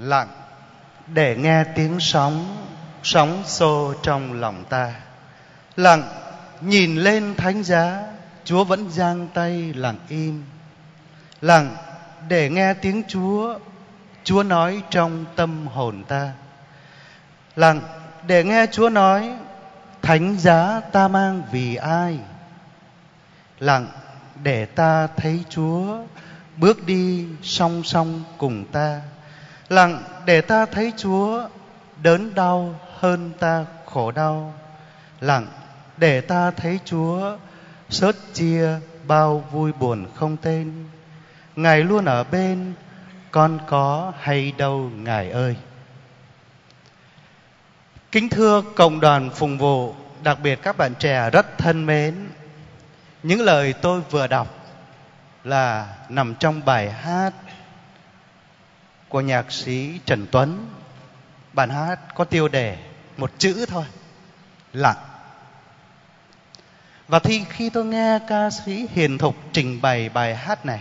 lặng. 0.00 0.28
Để 1.06 1.36
nghe 1.36 1.64
tiếng 1.64 2.00
sóng 2.00 2.66
sóng 3.02 3.42
xô 3.46 3.94
trong 4.02 4.40
lòng 4.40 4.64
ta. 4.68 4.94
Lặng, 5.76 6.02
nhìn 6.60 6.96
lên 6.96 7.34
thánh 7.36 7.62
giá, 7.62 8.02
chúa 8.44 8.64
vẫn 8.64 8.90
giang 8.90 9.28
tay 9.34 9.72
lặng 9.74 9.98
im. 10.08 10.44
Lặng, 11.40 11.76
để 12.28 12.50
nghe 12.50 12.74
tiếng 12.74 13.02
chúa 13.08 13.58
chúa 14.24 14.42
nói 14.42 14.82
trong 14.90 15.24
tâm 15.36 15.66
hồn 15.66 16.04
ta. 16.08 16.32
Lặng, 17.56 17.80
để 18.26 18.44
nghe 18.44 18.66
chúa 18.72 18.88
nói, 18.88 19.34
thánh 20.02 20.38
giá 20.38 20.80
ta 20.92 21.08
mang 21.08 21.42
vì 21.52 21.76
ai? 21.76 22.18
Lặng, 23.58 23.86
để 24.42 24.66
ta 24.66 25.06
thấy 25.06 25.44
chúa 25.48 25.98
bước 26.56 26.86
đi 26.86 27.26
song 27.42 27.82
song 27.84 28.22
cùng 28.38 28.64
ta 28.72 29.00
lặng 29.70 30.02
để 30.26 30.40
ta 30.40 30.66
thấy 30.66 30.92
chúa, 30.96 31.48
đớn 32.02 32.34
đau 32.34 32.80
hơn 32.98 33.32
ta 33.38 33.64
khổ 33.86 34.10
đau. 34.10 34.54
Lặng 35.20 35.46
để 35.96 36.20
ta 36.20 36.50
thấy 36.50 36.80
chúa, 36.84 37.36
sớt 37.88 38.16
chia 38.32 38.68
bao 39.06 39.38
vui 39.38 39.72
buồn 39.72 40.06
không 40.14 40.36
tên. 40.36 40.86
Ngài 41.56 41.80
luôn 41.80 42.04
ở 42.04 42.24
bên, 42.24 42.72
con 43.30 43.58
có 43.66 44.12
hay 44.20 44.52
đâu 44.58 44.90
ngài 44.96 45.30
ơi. 45.30 45.56
Kính 48.12 48.28
thưa 48.28 48.62
cộng 48.76 49.00
đoàn 49.00 49.30
phùng 49.30 49.58
vụ, 49.58 49.94
đặc 50.22 50.38
biệt 50.42 50.62
các 50.62 50.76
bạn 50.76 50.94
trẻ 50.94 51.30
rất 51.30 51.58
thân 51.58 51.86
mến, 51.86 52.28
những 53.22 53.40
lời 53.40 53.72
tôi 53.72 54.00
vừa 54.10 54.26
đọc 54.26 54.48
là 55.44 55.88
nằm 56.08 56.34
trong 56.34 56.64
bài 56.64 56.90
hát 56.90 57.32
của 59.10 59.20
nhạc 59.20 59.52
sĩ 59.52 60.00
Trần 60.06 60.26
Tuấn. 60.30 60.66
bản 61.52 61.70
hát 61.70 61.98
có 62.14 62.24
tiêu 62.24 62.48
đề 62.48 62.76
một 63.16 63.30
chữ 63.38 63.66
thôi, 63.68 63.84
lặng. 64.72 64.96
Và 67.08 67.18
thì 67.18 67.44
khi 67.48 67.70
tôi 67.70 67.84
nghe 67.84 68.18
ca 68.28 68.50
sĩ 68.50 68.86
Hiền 68.94 69.18
Thục 69.18 69.36
trình 69.52 69.80
bày 69.80 70.08
bài 70.08 70.36
hát 70.36 70.66
này, 70.66 70.80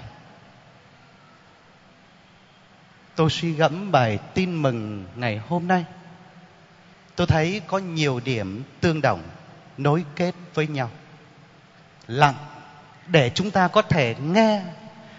tôi 3.15 3.29
suy 3.29 3.53
gẫm 3.53 3.91
bài 3.91 4.19
tin 4.33 4.61
mừng 4.61 5.05
ngày 5.15 5.41
hôm 5.47 5.67
nay. 5.67 5.85
Tôi 7.15 7.27
thấy 7.27 7.61
có 7.67 7.77
nhiều 7.77 8.19
điểm 8.19 8.63
tương 8.81 9.01
đồng, 9.01 9.23
nối 9.77 10.05
kết 10.15 10.35
với 10.53 10.67
nhau. 10.67 10.89
Lặng 12.07 12.35
để 13.07 13.31
chúng 13.35 13.51
ta 13.51 13.67
có 13.67 13.81
thể 13.81 14.15
nghe 14.21 14.61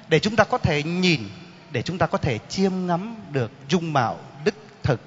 để 0.09 0.21
chúng 0.21 0.37
ta 0.37 0.45
có 0.45 0.59
thể 0.59 0.83
nhìn 0.83 1.29
để 1.73 1.83
chúng 1.83 1.99
ta 1.99 2.07
có 2.07 2.19
thể 2.19 2.39
chiêm 2.49 2.87
ngắm 2.87 3.17
được 3.33 3.51
dung 3.69 3.93
mạo 3.93 4.19
đức 4.45 4.55
thực 4.83 5.01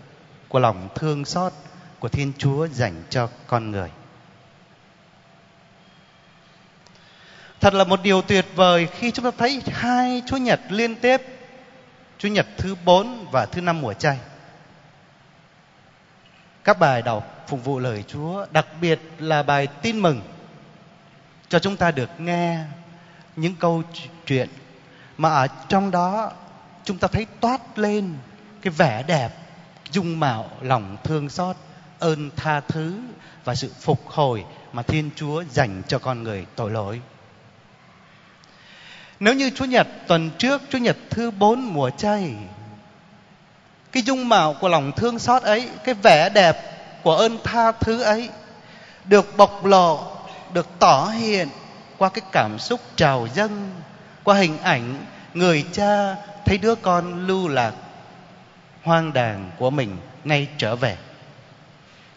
của 0.49 0.59
lòng 0.59 0.89
thương 0.95 1.25
xót 1.25 1.53
của 1.99 2.09
thiên 2.09 2.33
chúa 2.37 2.67
dành 2.67 3.03
cho 3.09 3.29
con 3.47 3.71
người. 3.71 3.89
Thật 7.59 7.73
là 7.73 7.83
một 7.83 7.99
điều 8.03 8.21
tuyệt 8.21 8.45
vời 8.55 8.87
khi 8.87 9.11
chúng 9.11 9.25
ta 9.25 9.31
thấy 9.37 9.61
hai 9.71 10.21
chúa 10.25 10.37
nhật 10.37 10.59
liên 10.69 10.95
tiếp, 10.95 11.21
chúa 12.17 12.29
nhật 12.29 12.47
thứ 12.57 12.75
bốn 12.85 13.25
và 13.31 13.45
thứ 13.45 13.61
năm 13.61 13.81
mùa 13.81 13.93
chay. 13.93 14.17
Các 16.63 16.79
bài 16.79 17.01
đọc 17.01 17.43
phục 17.47 17.65
vụ 17.65 17.79
lời 17.79 18.03
chúa, 18.07 18.45
đặc 18.51 18.67
biệt 18.81 18.99
là 19.19 19.43
bài 19.43 19.67
tin 19.67 19.99
mừng, 19.99 20.21
cho 21.49 21.59
chúng 21.59 21.77
ta 21.77 21.91
được 21.91 22.09
nghe 22.17 22.59
những 23.35 23.55
câu 23.55 23.83
chuyện 24.25 24.49
mà 25.17 25.29
ở 25.29 25.47
trong 25.69 25.91
đó 25.91 26.31
chúng 26.85 26.97
ta 26.97 27.07
thấy 27.07 27.25
toát 27.39 27.77
lên 27.79 28.13
cái 28.61 28.73
vẻ 28.77 29.03
đẹp 29.07 29.29
dung 29.91 30.19
mạo 30.19 30.49
lòng 30.61 30.97
thương 31.03 31.29
xót 31.29 31.55
ơn 31.99 32.29
tha 32.35 32.59
thứ 32.59 32.93
và 33.43 33.55
sự 33.55 33.71
phục 33.81 34.07
hồi 34.07 34.45
mà 34.73 34.83
thiên 34.83 35.09
chúa 35.15 35.43
dành 35.51 35.81
cho 35.87 35.99
con 35.99 36.23
người 36.23 36.45
tội 36.55 36.71
lỗi. 36.71 37.01
Nếu 39.19 39.33
như 39.33 39.49
Chúa 39.55 39.65
Nhật 39.65 39.87
tuần 40.07 40.31
trước, 40.37 40.61
Chúa 40.69 40.77
Nhật 40.77 40.97
thứ 41.09 41.31
bốn 41.31 41.61
mùa 41.61 41.89
chay, 41.89 42.33
cái 43.91 44.03
dung 44.03 44.29
mạo 44.29 44.53
của 44.53 44.69
lòng 44.69 44.91
thương 44.91 45.19
xót 45.19 45.43
ấy, 45.43 45.69
cái 45.83 45.95
vẻ 45.95 46.29
đẹp 46.29 46.57
của 47.03 47.15
ơn 47.15 47.37
tha 47.43 47.71
thứ 47.71 48.01
ấy 48.01 48.29
được 49.05 49.37
bộc 49.37 49.65
lộ 49.65 50.17
được 50.53 50.67
tỏ 50.79 51.05
hiện 51.05 51.47
qua 51.97 52.09
cái 52.09 52.21
cảm 52.31 52.59
xúc 52.59 52.79
trào 52.95 53.27
dâng 53.33 53.71
qua 54.23 54.35
hình 54.35 54.57
ảnh 54.57 55.05
người 55.33 55.65
cha 55.71 56.15
thấy 56.45 56.57
đứa 56.57 56.75
con 56.75 57.27
lưu 57.27 57.47
lạc 57.47 57.73
hoang 58.83 59.13
đàng 59.13 59.51
của 59.57 59.69
mình 59.69 59.97
ngay 60.23 60.47
trở 60.57 60.75
về. 60.75 60.97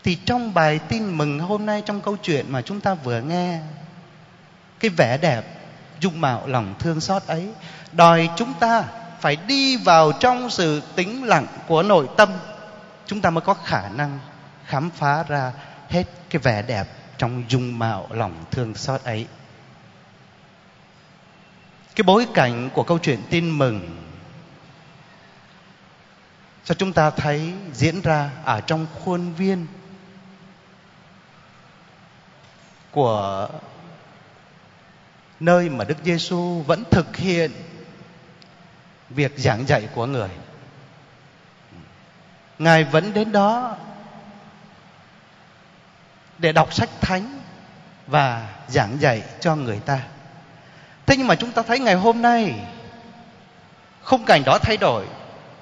Thì 0.05 0.19
trong 0.25 0.55
bài 0.55 0.81
tin 0.89 1.19
mừng 1.19 1.39
hôm 1.39 1.67
nay 1.67 1.83
trong 1.87 2.01
câu 2.01 2.17
chuyện 2.23 2.53
mà 2.53 2.63
chúng 2.63 2.81
ta 2.81 2.95
vừa 2.95 3.21
nghe, 3.21 3.61
cái 4.81 4.89
vẻ 4.89 5.19
đẹp, 5.19 5.43
dung 6.01 6.21
mạo, 6.21 6.47
lòng 6.47 6.75
thương 6.79 7.01
xót 7.01 7.27
ấy, 7.27 7.49
đòi 7.93 8.29
chúng 8.37 8.55
ta 8.61 8.85
phải 9.21 9.37
đi 9.37 9.77
vào 9.77 10.13
trong 10.13 10.51
sự 10.51 10.83
tĩnh 10.97 11.25
lặng 11.25 11.47
của 11.67 11.83
nội 11.83 12.09
tâm. 12.17 12.29
Chúng 13.07 13.21
ta 13.21 13.31
mới 13.31 13.41
có 13.41 13.55
khả 13.55 13.89
năng 13.89 14.19
khám 14.67 14.91
phá 14.91 15.23
ra 15.23 15.53
hết 15.89 16.05
cái 16.31 16.41
vẻ 16.43 16.63
đẹp 16.63 16.87
trong 17.19 17.45
dung 17.49 17.79
mạo, 17.79 18.07
lòng 18.11 18.45
thương 18.51 18.75
xót 18.75 19.05
ấy. 19.05 19.27
Cái 21.95 22.03
bối 22.03 22.27
cảnh 22.35 22.71
của 22.75 22.83
câu 22.83 22.99
chuyện 22.99 23.21
tin 23.31 23.51
mừng 23.51 24.06
cho 26.67 26.75
chúng 26.75 26.93
ta 26.93 27.11
thấy 27.11 27.53
diễn 27.73 28.01
ra 28.01 28.31
ở 28.45 28.61
trong 28.61 28.87
khuôn 28.95 29.35
viên 29.35 29.67
của 32.91 33.49
nơi 35.41 35.69
mà 35.69 35.85
Đức 35.85 35.97
Giêsu 36.05 36.63
vẫn 36.67 36.85
thực 36.91 37.17
hiện 37.17 37.51
việc 39.11 39.33
giảng 39.37 39.67
dạy 39.67 39.89
của 39.95 40.07
người. 40.07 40.29
Ngài 42.59 42.85
vẫn 42.85 43.13
đến 43.15 43.33
đó 43.33 43.77
để 46.39 46.53
đọc 46.53 46.75
sách 46.75 46.91
thánh 47.01 47.41
và 48.07 48.55
giảng 48.69 49.01
dạy 49.01 49.23
cho 49.41 49.57
người 49.57 49.81
ta. 49.87 50.01
Thế 51.07 51.17
nhưng 51.17 51.27
mà 51.27 51.35
chúng 51.35 51.53
ta 51.53 51.63
thấy 51.63 51.79
ngày 51.79 51.95
hôm 51.95 52.23
nay, 52.23 52.55
khung 54.03 54.25
cảnh 54.25 54.43
đó 54.45 54.59
thay 54.63 54.77
đổi. 54.77 55.07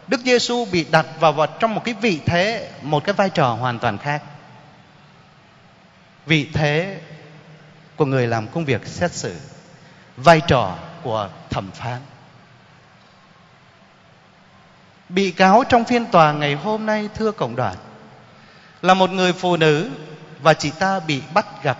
Đức 0.08 0.20
Giêsu 0.24 0.64
bị 0.64 0.86
đặt 0.90 1.06
vào, 1.20 1.32
vào 1.32 1.46
trong 1.46 1.74
một 1.74 1.82
cái 1.84 1.94
vị 1.94 2.20
thế, 2.26 2.70
một 2.82 3.04
cái 3.04 3.12
vai 3.12 3.30
trò 3.30 3.54
hoàn 3.54 3.78
toàn 3.78 3.98
khác. 3.98 4.22
Vị 6.26 6.48
thế 6.54 7.00
của 7.96 8.04
người 8.04 8.26
làm 8.26 8.48
công 8.48 8.64
việc 8.64 8.86
xét 8.86 9.12
xử, 9.12 9.36
vai 10.16 10.40
trò 10.46 10.78
của 11.02 11.28
thẩm 11.50 11.70
phán. 11.70 12.00
Bị 15.08 15.30
cáo 15.30 15.64
trong 15.68 15.84
phiên 15.84 16.06
tòa 16.06 16.32
ngày 16.32 16.54
hôm 16.54 16.86
nay 16.86 17.08
thưa 17.14 17.32
cộng 17.32 17.56
đoàn 17.56 17.76
là 18.82 18.94
một 18.94 19.10
người 19.10 19.32
phụ 19.32 19.56
nữ 19.56 19.90
và 20.42 20.54
chị 20.54 20.70
ta 20.78 21.00
bị 21.00 21.22
bắt 21.34 21.46
gặp 21.62 21.78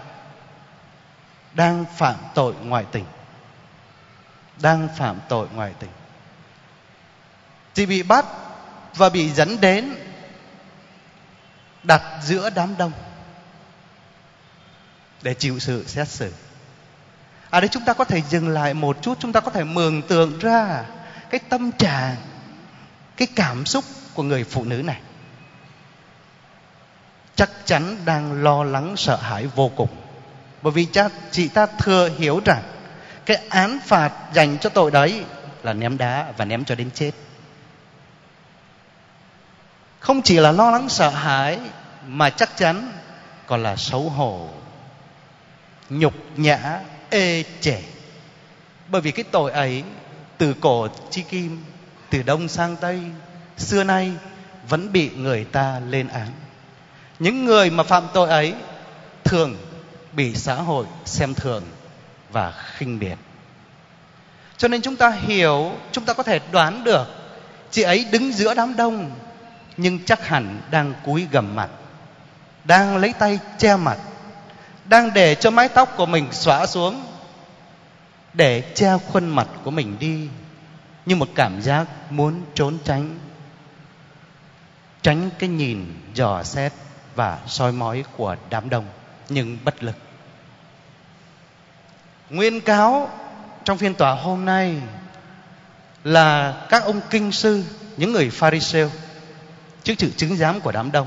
đang 1.54 1.84
phạm 1.96 2.14
tội 2.34 2.54
ngoại 2.54 2.84
tình 2.92 3.04
đang 4.62 4.88
phạm 4.96 5.20
tội 5.28 5.48
ngoại 5.54 5.72
tình 5.78 5.90
chị 7.74 7.86
bị 7.86 8.02
bắt 8.02 8.24
và 8.94 9.08
bị 9.08 9.30
dẫn 9.30 9.60
đến 9.60 9.94
đặt 11.82 12.02
giữa 12.22 12.50
đám 12.50 12.74
đông 12.78 12.92
để 15.22 15.34
chịu 15.34 15.58
sự 15.58 15.84
xét 15.86 16.08
xử. 16.08 16.32
Ở 17.50 17.58
à 17.58 17.60
đây 17.60 17.68
chúng 17.68 17.84
ta 17.84 17.92
có 17.92 18.04
thể 18.04 18.22
dừng 18.30 18.48
lại 18.48 18.74
một 18.74 18.96
chút, 19.02 19.18
chúng 19.20 19.32
ta 19.32 19.40
có 19.40 19.50
thể 19.50 19.64
mường 19.64 20.02
tượng 20.02 20.38
ra 20.38 20.84
cái 21.30 21.40
tâm 21.48 21.72
trạng, 21.72 22.16
cái 23.16 23.28
cảm 23.36 23.66
xúc 23.66 23.84
của 24.14 24.22
người 24.22 24.44
phụ 24.44 24.64
nữ 24.64 24.76
này. 24.76 25.00
Chắc 27.36 27.50
chắn 27.64 27.96
đang 28.04 28.42
lo 28.42 28.64
lắng, 28.64 28.96
sợ 28.96 29.16
hãi 29.16 29.46
vô 29.46 29.70
cùng. 29.76 29.88
Bởi 30.62 30.72
vì 30.72 30.84
cha, 30.84 31.08
chị 31.30 31.48
ta 31.48 31.66
thừa 31.66 32.08
hiểu 32.18 32.40
rằng 32.44 32.62
cái 33.26 33.36
án 33.48 33.78
phạt 33.84 34.12
dành 34.32 34.58
cho 34.58 34.70
tội 34.70 34.90
đấy 34.90 35.24
là 35.62 35.72
ném 35.72 35.98
đá 35.98 36.32
và 36.36 36.44
ném 36.44 36.64
cho 36.64 36.74
đến 36.74 36.90
chết 36.94 37.10
không 40.04 40.22
chỉ 40.22 40.36
là 40.36 40.52
lo 40.52 40.70
lắng 40.70 40.88
sợ 40.88 41.08
hãi, 41.08 41.58
mà 42.06 42.30
chắc 42.30 42.56
chắn 42.56 42.92
còn 43.46 43.62
là 43.62 43.76
xấu 43.76 44.08
hổ, 44.08 44.48
nhục 45.90 46.14
nhã, 46.36 46.80
ê 47.10 47.44
chề. 47.60 47.82
Bởi 48.88 49.00
vì 49.00 49.10
cái 49.10 49.24
tội 49.30 49.52
ấy, 49.52 49.82
từ 50.38 50.54
cổ 50.60 50.88
chi 51.10 51.22
kim, 51.22 51.64
từ 52.10 52.22
đông 52.22 52.48
sang 52.48 52.76
tây, 52.76 53.00
xưa 53.56 53.84
nay 53.84 54.12
vẫn 54.68 54.92
bị 54.92 55.10
người 55.16 55.44
ta 55.44 55.80
lên 55.88 56.08
án. 56.08 56.28
Những 57.18 57.44
người 57.44 57.70
mà 57.70 57.82
phạm 57.82 58.06
tội 58.14 58.28
ấy 58.28 58.54
thường 59.24 59.56
bị 60.12 60.34
xã 60.34 60.54
hội 60.54 60.86
xem 61.04 61.34
thường 61.34 61.62
và 62.30 62.52
khinh 62.76 62.98
biệt 62.98 63.16
cho 64.56 64.68
nên 64.68 64.82
chúng 64.82 64.96
ta 64.96 65.10
hiểu, 65.10 65.72
chúng 65.92 66.04
ta 66.04 66.12
có 66.12 66.22
thể 66.22 66.40
đoán 66.52 66.84
được, 66.84 67.06
chị 67.70 67.82
ấy 67.82 68.06
đứng 68.12 68.32
giữa 68.32 68.54
đám 68.54 68.76
đông 68.76 69.10
nhưng 69.76 70.04
chắc 70.04 70.26
hẳn 70.26 70.60
đang 70.70 70.94
cúi 71.04 71.28
gầm 71.30 71.54
mặt, 71.54 71.68
đang 72.64 72.96
lấy 72.96 73.12
tay 73.12 73.38
che 73.58 73.76
mặt, 73.76 73.98
đang 74.84 75.12
để 75.14 75.34
cho 75.34 75.50
mái 75.50 75.68
tóc 75.68 75.94
của 75.96 76.06
mình 76.06 76.32
xõa 76.32 76.66
xuống, 76.66 77.04
để 78.32 78.60
che 78.74 78.98
khuôn 79.12 79.28
mặt 79.28 79.48
của 79.64 79.70
mình 79.70 79.96
đi 79.98 80.28
như 81.06 81.16
một 81.16 81.28
cảm 81.34 81.62
giác 81.62 81.86
muốn 82.10 82.42
trốn 82.54 82.78
tránh. 82.84 83.18
Tránh 85.02 85.30
cái 85.38 85.48
nhìn 85.48 85.94
dò 86.14 86.42
xét 86.42 86.72
và 87.14 87.38
soi 87.46 87.72
mói 87.72 88.04
của 88.16 88.36
đám 88.50 88.70
đông, 88.70 88.86
nhưng 89.28 89.58
bất 89.64 89.82
lực. 89.82 89.96
Nguyên 92.30 92.60
cáo 92.60 93.10
trong 93.64 93.78
phiên 93.78 93.94
tòa 93.94 94.14
hôm 94.14 94.44
nay 94.44 94.76
là 96.04 96.54
các 96.68 96.84
ông 96.84 97.00
kinh 97.10 97.32
sư, 97.32 97.64
những 97.96 98.12
người 98.12 98.30
pharisêu 98.30 98.90
trước 99.84 99.94
sự 99.98 100.10
chứng 100.16 100.36
giám 100.36 100.60
của 100.60 100.72
đám 100.72 100.92
đông 100.92 101.06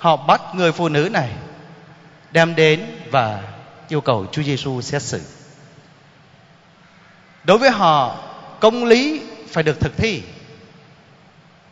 họ 0.00 0.16
bắt 0.16 0.40
người 0.54 0.72
phụ 0.72 0.88
nữ 0.88 1.08
này 1.12 1.30
đem 2.32 2.54
đến 2.54 2.86
và 3.10 3.42
yêu 3.88 4.00
cầu 4.00 4.26
Chúa 4.32 4.42
Giêsu 4.42 4.80
xét 4.80 5.02
xử. 5.02 5.20
Đối 7.44 7.58
với 7.58 7.70
họ, 7.70 8.18
công 8.60 8.84
lý 8.84 9.20
phải 9.48 9.62
được 9.62 9.80
thực 9.80 9.96
thi. 9.96 10.22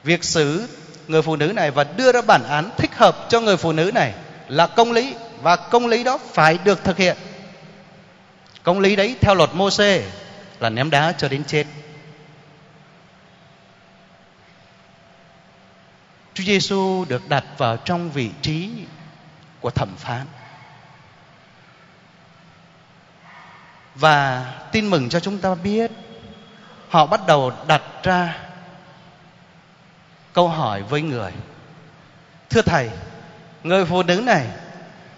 Việc 0.04 0.24
xử 0.24 0.68
người 1.08 1.22
phụ 1.22 1.36
nữ 1.36 1.46
này 1.46 1.70
và 1.70 1.84
đưa 1.84 2.12
ra 2.12 2.22
bản 2.22 2.42
án 2.48 2.70
thích 2.76 2.94
hợp 2.94 3.26
cho 3.28 3.40
người 3.40 3.56
phụ 3.56 3.72
nữ 3.72 3.90
này 3.94 4.14
là 4.48 4.66
công 4.66 4.92
lý 4.92 5.14
và 5.42 5.56
công 5.56 5.86
lý 5.86 6.04
đó 6.04 6.18
phải 6.32 6.58
được 6.64 6.84
thực 6.84 6.96
hiện. 6.96 7.16
Công 8.62 8.80
lý 8.80 8.96
đấy 8.96 9.16
theo 9.20 9.34
luật 9.34 9.50
Mô-xê 9.54 10.00
là 10.60 10.70
ném 10.70 10.90
đá 10.90 11.12
cho 11.18 11.28
đến 11.28 11.44
chết. 11.44 11.66
Chúa 16.38 16.44
Giêsu 16.44 17.05
được 17.08 17.29
đặt 17.29 17.44
vào 17.58 17.76
trong 17.76 18.11
vị 18.11 18.31
trí 18.43 18.70
của 19.61 19.70
thẩm 19.70 19.96
phán. 19.96 20.26
Và 23.94 24.44
tin 24.73 24.90
mừng 24.90 25.08
cho 25.08 25.20
chúng 25.20 25.38
ta 25.38 25.55
biết 25.55 25.90
họ 26.88 27.06
bắt 27.06 27.20
đầu 27.26 27.52
đặt 27.67 27.82
ra 28.02 28.38
câu 30.32 30.49
hỏi 30.49 30.82
với 30.82 31.02
người. 31.02 31.32
Thưa 32.50 32.62
thầy, 32.62 32.90
người 33.62 33.85
phụ 33.85 34.02
nữ 34.02 34.20
này 34.20 34.46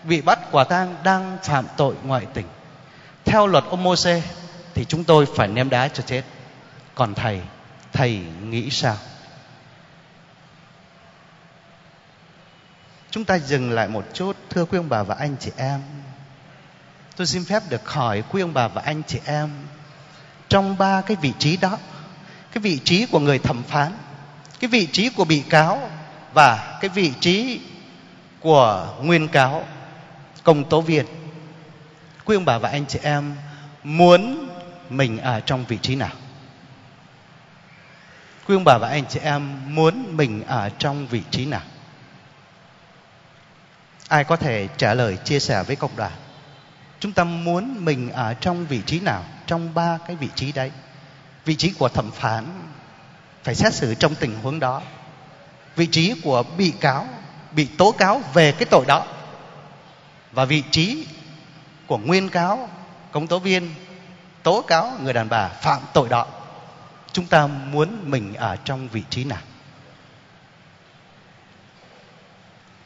bị 0.05 0.21
bắt 0.21 0.39
quả 0.51 0.65
tang 0.65 0.95
đang 1.05 1.39
phạm 1.43 1.67
tội 1.77 1.95
ngoại 2.05 2.27
tình. 2.35 2.47
Theo 3.25 3.47
luật 3.47 3.65
ông 3.65 3.83
Môse 3.83 4.23
thì 4.75 4.85
chúng 4.85 5.05
tôi 5.05 5.27
phải 5.37 5.49
ném 5.49 5.71
đá 5.71 5.89
cho 5.89 6.03
chết. 6.03 6.23
Còn 6.95 7.15
thầy, 7.15 7.41
thầy 7.93 8.21
nghĩ 8.43 8.71
sao? 8.71 8.97
Chúng 13.11 13.25
ta 13.25 13.39
dừng 13.39 13.71
lại 13.71 13.89
một 13.89 14.05
chút, 14.15 14.37
thưa 14.51 14.65
quý 14.65 14.79
ông 14.79 14.89
bà 14.89 15.03
và 15.03 15.15
anh 15.19 15.37
chị 15.41 15.51
em. 15.57 15.81
Tôi 17.17 17.27
xin 17.27 17.45
phép 17.45 17.63
được 17.69 17.89
hỏi 17.89 18.23
quý 18.31 18.43
ông 18.43 18.55
bà 18.55 18.69
và 18.69 18.83
anh 18.83 19.03
chị 19.07 19.19
em 19.25 19.51
trong 20.49 20.79
ba 20.79 21.01
cái 21.01 21.17
vị 21.21 21.33
trí 21.39 21.57
đó, 21.57 21.79
cái 22.53 22.63
vị 22.63 22.79
trí 22.85 23.07
của 23.07 23.19
người 23.19 23.39
thẩm 23.39 23.63
phán, 23.63 23.93
cái 24.61 24.69
vị 24.69 24.87
trí 24.87 25.09
của 25.09 25.25
bị 25.25 25.43
cáo 25.49 25.91
và 26.35 26.79
cái 26.81 26.89
vị 26.89 27.13
trí 27.21 27.61
của 28.41 28.95
nguyên 29.03 29.29
cáo, 29.29 29.67
công 30.45 30.69
tố 30.69 30.81
viên. 30.81 31.07
Quý 32.25 32.37
ông 32.37 32.45
bà 32.45 32.59
và 32.59 32.69
anh 32.69 32.87
chị 32.87 32.99
em 33.03 33.37
muốn 33.85 34.49
mình 34.91 35.19
ở 35.19 35.41
trong 35.41 35.65
vị 35.65 35.79
trí 35.83 35.97
nào? 35.97 36.13
Quý 38.47 38.55
ông 38.57 38.65
bà 38.65 38.79
và 38.79 38.89
anh 38.89 39.05
chị 39.09 39.21
em 39.23 39.75
muốn 39.75 40.17
mình 40.17 40.43
ở 40.47 40.71
trong 40.79 41.07
vị 41.07 41.23
trí 41.31 41.47
nào? 41.47 41.63
Ai 44.09 44.25
có 44.25 44.37
thể 44.37 44.69
trả 44.77 44.95
lời, 44.95 45.17
chia 45.25 45.41
sẻ 45.41 45.63
với 45.63 45.77
cộng 45.77 45.97
đoàn? 45.97 46.13
Chúng 47.01 47.13
ta 47.13 47.25
muốn 47.25 47.85
mình 47.85 48.11
ở 48.11 48.35
trong 48.35 48.67
vị 48.67 48.83
trí 48.87 49.01
nào, 49.01 49.25
trong 49.47 49.75
ba 49.75 49.99
cái 50.07 50.17
vị 50.17 50.29
trí 50.35 50.53
đấy? 50.53 50.71
Vị 51.45 51.57
trí 51.57 51.73
của 51.79 51.89
thẩm 51.89 52.11
phán 52.11 52.47
phải 53.45 53.55
xét 53.55 53.75
xử 53.75 53.95
trong 53.95 54.15
tình 54.15 54.39
huống 54.43 54.61
đó. 54.61 54.83
Vị 55.77 55.87
trí 55.87 56.15
của 56.23 56.43
bị 56.43 56.71
cáo, 56.71 57.09
bị 57.53 57.69
tố 57.79 57.93
cáo 57.93 58.23
về 58.35 58.53
cái 58.53 58.67
tội 58.71 58.85
đó. 58.87 59.07
Và 60.33 60.45
vị 60.45 60.63
trí 60.71 61.07
của 61.87 61.99
nguyên 61.99 62.29
cáo, 62.29 62.69
công 63.11 63.27
tố 63.27 63.39
viên, 63.39 63.75
tố 64.43 64.63
cáo 64.63 64.93
người 65.03 65.13
đàn 65.13 65.29
bà 65.29 65.49
phạm 65.49 65.83
tội 65.93 66.09
đó. 66.09 66.27
Chúng 67.13 67.27
ta 67.27 67.47
muốn 67.47 68.11
mình 68.11 68.35
ở 68.35 68.57
trong 68.65 68.89
vị 68.89 69.03
trí 69.11 69.25
nào? 69.25 69.43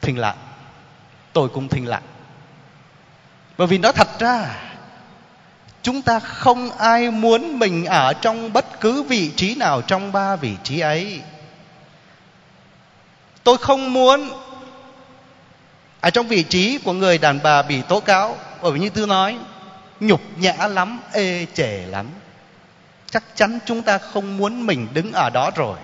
Thình 0.01 0.19
lặng 0.19 0.37
tôi 1.35 1.49
cũng 1.49 1.69
thinh 1.69 1.87
lặng. 1.87 2.03
Bởi 3.57 3.67
vì 3.67 3.77
nói 3.77 3.93
thật 3.93 4.19
ra, 4.19 4.55
chúng 5.81 6.01
ta 6.01 6.19
không 6.19 6.71
ai 6.71 7.11
muốn 7.11 7.59
mình 7.59 7.85
ở 7.85 8.13
trong 8.13 8.53
bất 8.53 8.79
cứ 8.81 9.03
vị 9.03 9.31
trí 9.35 9.55
nào 9.55 9.81
trong 9.81 10.11
ba 10.11 10.35
vị 10.35 10.55
trí 10.63 10.79
ấy. 10.79 11.21
Tôi 13.43 13.57
không 13.57 13.93
muốn 13.93 14.29
ở 16.01 16.09
trong 16.09 16.27
vị 16.27 16.43
trí 16.43 16.77
của 16.77 16.93
người 16.93 17.17
đàn 17.17 17.39
bà 17.43 17.61
bị 17.61 17.81
tố 17.81 17.99
cáo, 17.99 18.37
bởi 18.61 18.71
vì 18.71 18.79
như 18.79 18.89
tôi 18.89 19.07
nói, 19.07 19.37
nhục 19.99 20.21
nhã 20.37 20.67
lắm, 20.67 20.99
ê 21.13 21.45
chề 21.53 21.85
lắm. 21.85 22.07
Chắc 23.11 23.23
chắn 23.35 23.59
chúng 23.65 23.81
ta 23.81 23.97
không 23.97 24.37
muốn 24.37 24.65
mình 24.65 24.87
đứng 24.93 25.11
ở 25.11 25.29
đó 25.29 25.51
rồi. 25.55 25.77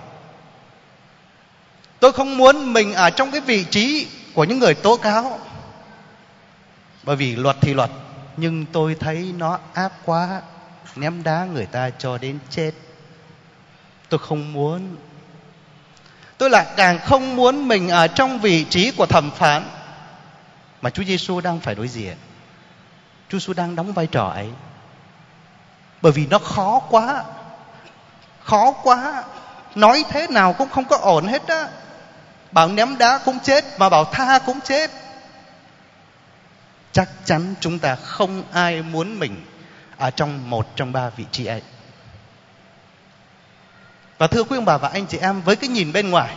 Tôi 1.99 2.11
không 2.11 2.37
muốn 2.37 2.73
mình 2.73 2.93
ở 2.93 3.09
trong 3.09 3.31
cái 3.31 3.41
vị 3.41 3.63
trí 3.63 4.07
của 4.33 4.43
những 4.43 4.59
người 4.59 4.73
tố 4.73 4.97
cáo 4.97 5.39
bởi 7.03 7.15
vì 7.15 7.35
luật 7.35 7.55
thì 7.61 7.73
luật, 7.73 7.89
nhưng 8.37 8.65
tôi 8.65 8.95
thấy 8.99 9.33
nó 9.37 9.59
ác 9.73 9.91
quá, 10.05 10.41
ném 10.95 11.23
đá 11.23 11.45
người 11.45 11.65
ta 11.65 11.89
cho 11.89 12.17
đến 12.17 12.39
chết 12.49 12.71
tôi 14.09 14.19
không 14.19 14.53
muốn 14.53 14.95
tôi 16.37 16.49
lại 16.49 16.65
càng 16.77 16.99
không 17.05 17.35
muốn 17.35 17.67
mình 17.67 17.89
ở 17.89 18.07
trong 18.07 18.39
vị 18.39 18.65
trí 18.69 18.91
của 18.91 19.05
thẩm 19.05 19.31
phán 19.31 19.63
mà 20.81 20.89
Chúa 20.89 21.03
Giêsu 21.03 21.41
đang 21.41 21.59
phải 21.59 21.75
đối 21.75 21.87
diện. 21.87 22.17
Chúa 23.29 23.39
Giêsu 23.39 23.53
đang 23.53 23.75
đóng 23.75 23.93
vai 23.93 24.07
trò 24.07 24.25
ấy. 24.25 24.49
Bởi 26.01 26.11
vì 26.11 26.27
nó 26.27 26.37
khó 26.39 26.79
quá. 26.89 27.23
Khó 28.43 28.71
quá. 28.71 29.23
Nói 29.75 30.03
thế 30.09 30.27
nào 30.27 30.53
cũng 30.53 30.69
không 30.69 30.85
có 30.85 30.97
ổn 30.97 31.27
hết 31.27 31.47
á 31.47 31.67
bảo 32.51 32.67
ném 32.67 32.97
đá 32.97 33.19
cũng 33.25 33.39
chết 33.39 33.65
mà 33.79 33.89
bảo 33.89 34.05
tha 34.05 34.39
cũng 34.39 34.59
chết. 34.61 34.91
Chắc 36.91 37.09
chắn 37.25 37.53
chúng 37.59 37.79
ta 37.79 37.95
không 37.95 38.43
ai 38.51 38.81
muốn 38.81 39.19
mình 39.19 39.45
ở 39.97 40.11
trong 40.11 40.49
một 40.49 40.67
trong 40.75 40.91
ba 40.91 41.09
vị 41.09 41.25
trí 41.31 41.45
ấy. 41.45 41.61
Và 44.17 44.27
thưa 44.27 44.43
quý 44.43 44.57
ông 44.57 44.65
bà 44.65 44.77
và 44.77 44.89
anh 44.89 45.07
chị 45.07 45.17
em, 45.17 45.41
với 45.41 45.55
cái 45.55 45.69
nhìn 45.69 45.93
bên 45.93 46.09
ngoài, 46.09 46.35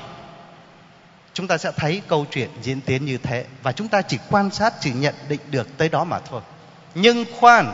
chúng 1.34 1.48
ta 1.48 1.58
sẽ 1.58 1.72
thấy 1.76 2.02
câu 2.08 2.26
chuyện 2.30 2.50
diễn 2.62 2.80
tiến 2.80 3.04
như 3.04 3.18
thế 3.18 3.44
và 3.62 3.72
chúng 3.72 3.88
ta 3.88 4.02
chỉ 4.02 4.18
quan 4.30 4.50
sát, 4.50 4.74
chỉ 4.80 4.92
nhận 4.92 5.14
định 5.28 5.40
được 5.50 5.68
tới 5.76 5.88
đó 5.88 6.04
mà 6.04 6.18
thôi. 6.18 6.42
Nhưng 6.94 7.24
khoan, 7.40 7.72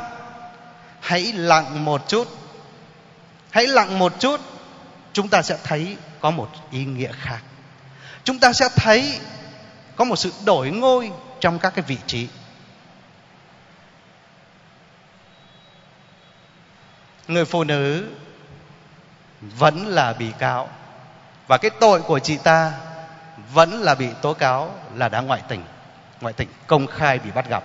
hãy 1.00 1.32
lặng 1.32 1.84
một 1.84 2.08
chút, 2.08 2.28
hãy 3.50 3.66
lặng 3.66 3.98
một 3.98 4.12
chút, 4.20 4.40
chúng 5.12 5.28
ta 5.28 5.42
sẽ 5.42 5.58
thấy 5.64 5.96
có 6.20 6.30
một 6.30 6.48
ý 6.70 6.84
nghĩa 6.84 7.12
khác 7.12 7.40
chúng 8.24 8.38
ta 8.38 8.52
sẽ 8.52 8.68
thấy 8.76 9.18
có 9.96 10.04
một 10.04 10.16
sự 10.16 10.32
đổi 10.44 10.70
ngôi 10.70 11.10
trong 11.40 11.58
các 11.58 11.72
cái 11.74 11.84
vị 11.88 11.96
trí. 12.06 12.28
Người 17.28 17.44
phụ 17.44 17.64
nữ 17.64 18.08
vẫn 19.40 19.86
là 19.86 20.12
bị 20.12 20.32
cáo 20.38 20.68
và 21.46 21.58
cái 21.58 21.70
tội 21.80 22.00
của 22.02 22.18
chị 22.18 22.36
ta 22.36 22.72
vẫn 23.52 23.82
là 23.82 23.94
bị 23.94 24.06
tố 24.22 24.34
cáo 24.34 24.74
là 24.94 25.08
đã 25.08 25.20
ngoại 25.20 25.42
tình. 25.48 25.64
Ngoại 26.20 26.32
tình 26.32 26.48
công 26.66 26.86
khai 26.86 27.18
bị 27.18 27.30
bắt 27.30 27.48
gặp. 27.48 27.64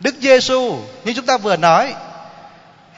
Đức 0.00 0.14
Giêsu, 0.20 0.78
như 1.04 1.12
chúng 1.16 1.26
ta 1.26 1.38
vừa 1.38 1.56
nói, 1.56 1.94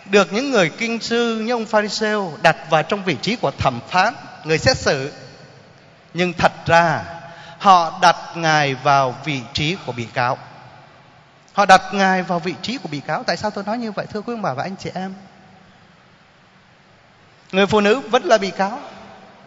được 0.04 0.32
những 0.32 0.50
người 0.50 0.70
kinh 0.78 1.00
sư 1.00 1.40
như 1.40 1.52
ông 1.52 1.66
Pharisêu 1.66 2.32
đặt 2.42 2.56
vào 2.70 2.82
trong 2.82 3.04
vị 3.04 3.16
trí 3.22 3.36
của 3.36 3.50
thẩm 3.50 3.80
phán 3.88 4.14
người 4.44 4.58
xét 4.58 4.76
xử. 4.76 5.12
Nhưng 6.14 6.32
thật 6.32 6.52
ra, 6.66 7.04
họ 7.58 7.98
đặt 8.02 8.16
ngài 8.34 8.74
vào 8.74 9.14
vị 9.24 9.40
trí 9.52 9.76
của 9.86 9.92
bị 9.92 10.06
cáo. 10.14 10.38
Họ 11.52 11.66
đặt 11.66 11.82
ngài 11.92 12.22
vào 12.22 12.38
vị 12.38 12.54
trí 12.62 12.78
của 12.78 12.88
bị 12.88 13.00
cáo. 13.00 13.22
Tại 13.22 13.36
sao 13.36 13.50
tôi 13.50 13.64
nói 13.64 13.78
như 13.78 13.92
vậy, 13.92 14.06
thưa 14.12 14.20
quý 14.20 14.34
ông 14.34 14.42
bà 14.42 14.54
và 14.54 14.62
anh 14.62 14.76
chị 14.76 14.90
em? 14.94 15.14
Người 17.52 17.66
phụ 17.66 17.80
nữ 17.80 18.00
vẫn 18.00 18.24
là 18.24 18.38
bị 18.38 18.50
cáo. 18.50 18.80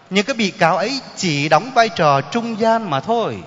Nhưng 0.09 0.25
cái 0.25 0.33
bị 0.33 0.51
cáo 0.51 0.77
ấy 0.77 1.01
chỉ 1.15 1.49
đóng 1.49 1.71
vai 1.73 1.89
trò 1.89 2.21
trung 2.21 2.59
gian 2.59 2.89
mà 2.89 2.99
thôi. 2.99 3.43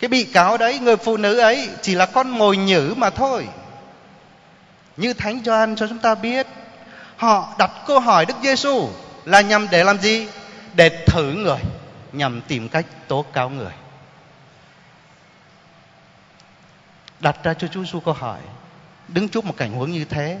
Cái 0.00 0.08
bị 0.08 0.24
cáo 0.24 0.56
đấy, 0.56 0.78
người 0.78 0.96
phụ 0.96 1.16
nữ 1.16 1.38
ấy 1.38 1.68
chỉ 1.82 1.94
là 1.94 2.06
con 2.06 2.28
mồi 2.28 2.56
nhử 2.56 2.94
mà 2.96 3.10
thôi. 3.10 3.48
Như 4.96 5.14
thánh 5.14 5.40
Gioan 5.44 5.76
cho 5.76 5.86
chúng 5.86 5.98
ta 5.98 6.14
biết, 6.14 6.46
họ 7.16 7.54
đặt 7.58 7.70
câu 7.86 8.00
hỏi 8.00 8.26
Đức 8.26 8.34
Giêsu 8.42 8.88
là 9.24 9.40
nhằm 9.40 9.68
để 9.70 9.84
làm 9.84 9.98
gì? 10.00 10.26
Để 10.74 11.04
thử 11.06 11.32
người, 11.32 11.58
nhằm 12.12 12.40
tìm 12.40 12.68
cách 12.68 12.86
tố 13.08 13.24
cáo 13.32 13.50
người. 13.50 13.72
Đặt 17.20 17.36
ra 17.42 17.54
cho 17.54 17.68
Chúa 17.68 17.84
Giêsu 17.84 18.00
câu 18.00 18.14
hỏi, 18.14 18.38
đứng 19.08 19.28
trước 19.28 19.44
một 19.44 19.54
cảnh 19.56 19.72
huống 19.72 19.92
như 19.92 20.04
thế 20.04 20.38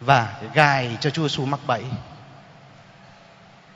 và 0.00 0.34
gài 0.54 0.96
cho 1.00 1.10
Chúa 1.10 1.22
Giêsu 1.22 1.44
mắc 1.44 1.60
bẫy, 1.66 1.84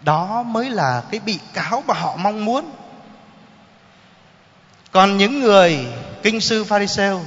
đó 0.01 0.43
mới 0.43 0.71
là 0.71 1.03
cái 1.11 1.21
bị 1.21 1.39
cáo 1.55 1.83
mà 1.87 1.95
họ 1.95 2.17
mong 2.17 2.45
muốn. 2.45 2.73
Còn 4.93 5.17
những 5.17 5.41
người 5.41 5.87
kinh 6.23 6.41
sư 6.41 6.65
pharisêu 6.65 7.21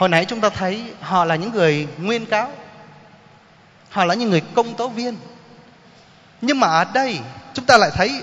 hồi 0.00 0.08
nãy 0.08 0.24
chúng 0.24 0.40
ta 0.40 0.48
thấy 0.48 0.92
họ 1.00 1.24
là 1.24 1.36
những 1.36 1.52
người 1.52 1.88
nguyên 1.98 2.26
cáo 2.26 2.52
họ 3.90 4.04
là 4.04 4.14
những 4.14 4.30
người 4.30 4.42
công 4.54 4.74
tố 4.74 4.88
viên. 4.88 5.16
Nhưng 6.40 6.60
mà 6.60 6.68
ở 6.68 6.84
đây, 6.84 7.20
chúng 7.54 7.64
ta 7.64 7.78
lại 7.78 7.90
thấy 7.94 8.22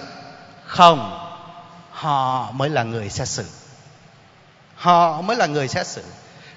không, 0.66 1.28
họ 1.92 2.52
mới 2.52 2.70
là 2.70 2.84
người 2.84 3.10
xét 3.10 3.28
xử. 3.28 3.46
Họ 4.76 5.22
mới 5.22 5.38
là 5.38 5.46
người 5.46 5.68
xét 5.68 5.88
xử. 5.88 6.04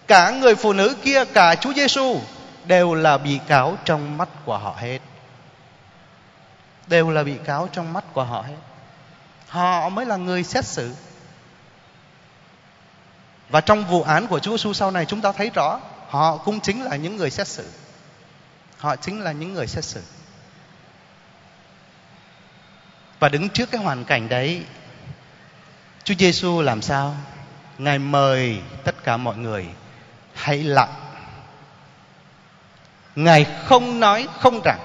Cả 0.07 0.31
người 0.31 0.55
phụ 0.55 0.73
nữ 0.73 0.97
kia, 1.03 1.25
cả 1.25 1.55
Chúa 1.55 1.73
Giêsu 1.73 2.21
đều 2.65 2.95
là 2.95 3.19
bị 3.19 3.39
cáo 3.49 3.79
trong 3.85 4.19
mắt 4.19 4.29
của 4.45 4.59
họ 4.59 4.75
hết. 4.79 4.99
Đều 6.87 7.11
là 7.11 7.23
bị 7.23 7.37
cáo 7.45 7.69
trong 7.73 7.93
mắt 7.93 8.05
của 8.13 8.25
họ 8.25 8.43
hết. 8.43 8.57
Họ 9.49 9.89
mới 9.89 10.07
là 10.07 10.17
người 10.17 10.45
xét 10.45 10.65
xử. 10.65 10.95
Và 13.49 13.61
trong 13.61 13.85
vụ 13.85 14.03
án 14.03 14.27
của 14.27 14.39
Chúa 14.39 14.51
Giêsu 14.51 14.73
sau 14.73 14.91
này, 14.91 15.07
chúng 15.07 15.21
ta 15.21 15.33
thấy 15.33 15.51
rõ, 15.55 15.81
họ 16.09 16.37
cũng 16.37 16.61
chính 16.61 16.83
là 16.83 16.97
những 16.97 17.17
người 17.17 17.31
xét 17.31 17.49
xử 17.49 17.65
họ 18.81 18.97
chính 18.97 19.21
là 19.21 19.33
những 19.33 19.55
người 19.55 19.67
xét 19.67 19.85
xử. 19.85 20.03
Và 23.19 23.29
đứng 23.29 23.49
trước 23.49 23.71
cái 23.71 23.83
hoàn 23.83 24.05
cảnh 24.05 24.29
đấy, 24.29 24.65
Chúa 26.05 26.15
Giêsu 26.19 26.61
làm 26.61 26.83
sao? 26.83 27.17
Ngài 27.79 27.99
mời 27.99 28.61
tất 28.85 29.05
cả 29.05 29.17
mọi 29.17 29.37
người, 29.37 29.67
hãy 30.35 30.63
lặng. 30.63 30.95
Ngài 33.17 33.47
không 33.65 34.01
nói 34.01 34.29
không 34.41 34.61
rằng. 34.65 34.81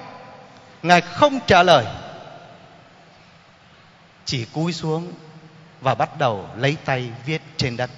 Ngài 0.82 1.00
không 1.00 1.38
trả 1.46 1.62
lời. 1.62 1.86
Chỉ 4.24 4.44
cúi 4.44 4.72
xuống 4.72 5.12
và 5.80 5.94
bắt 5.94 6.18
đầu 6.18 6.48
lấy 6.56 6.76
tay 6.84 7.10
viết 7.26 7.42
trên 7.56 7.76
đất. 7.76 7.90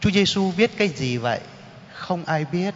Chúa 0.00 0.10
Giêsu 0.10 0.50
viết 0.50 0.70
cái 0.78 0.88
gì 0.88 1.16
vậy? 1.16 1.40
Không 1.94 2.24
ai 2.24 2.44
biết 2.44 2.74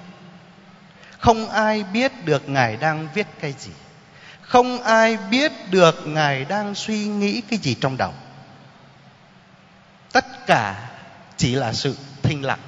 không 1.19 1.51
ai 1.51 1.85
biết 1.93 2.13
được 2.25 2.49
ngài 2.49 2.77
đang 2.77 3.09
viết 3.15 3.27
cái 3.41 3.55
gì. 3.59 3.71
Không 4.41 4.83
ai 4.83 5.17
biết 5.31 5.53
được 5.71 6.07
ngài 6.07 6.45
đang 6.45 6.75
suy 6.75 7.07
nghĩ 7.07 7.41
cái 7.41 7.59
gì 7.59 7.75
trong 7.81 7.97
đầu. 7.97 8.13
Tất 10.13 10.47
cả 10.47 10.89
chỉ 11.37 11.55
là 11.55 11.73
sự 11.73 11.97
thinh 12.23 12.45
lặng. 12.45 12.61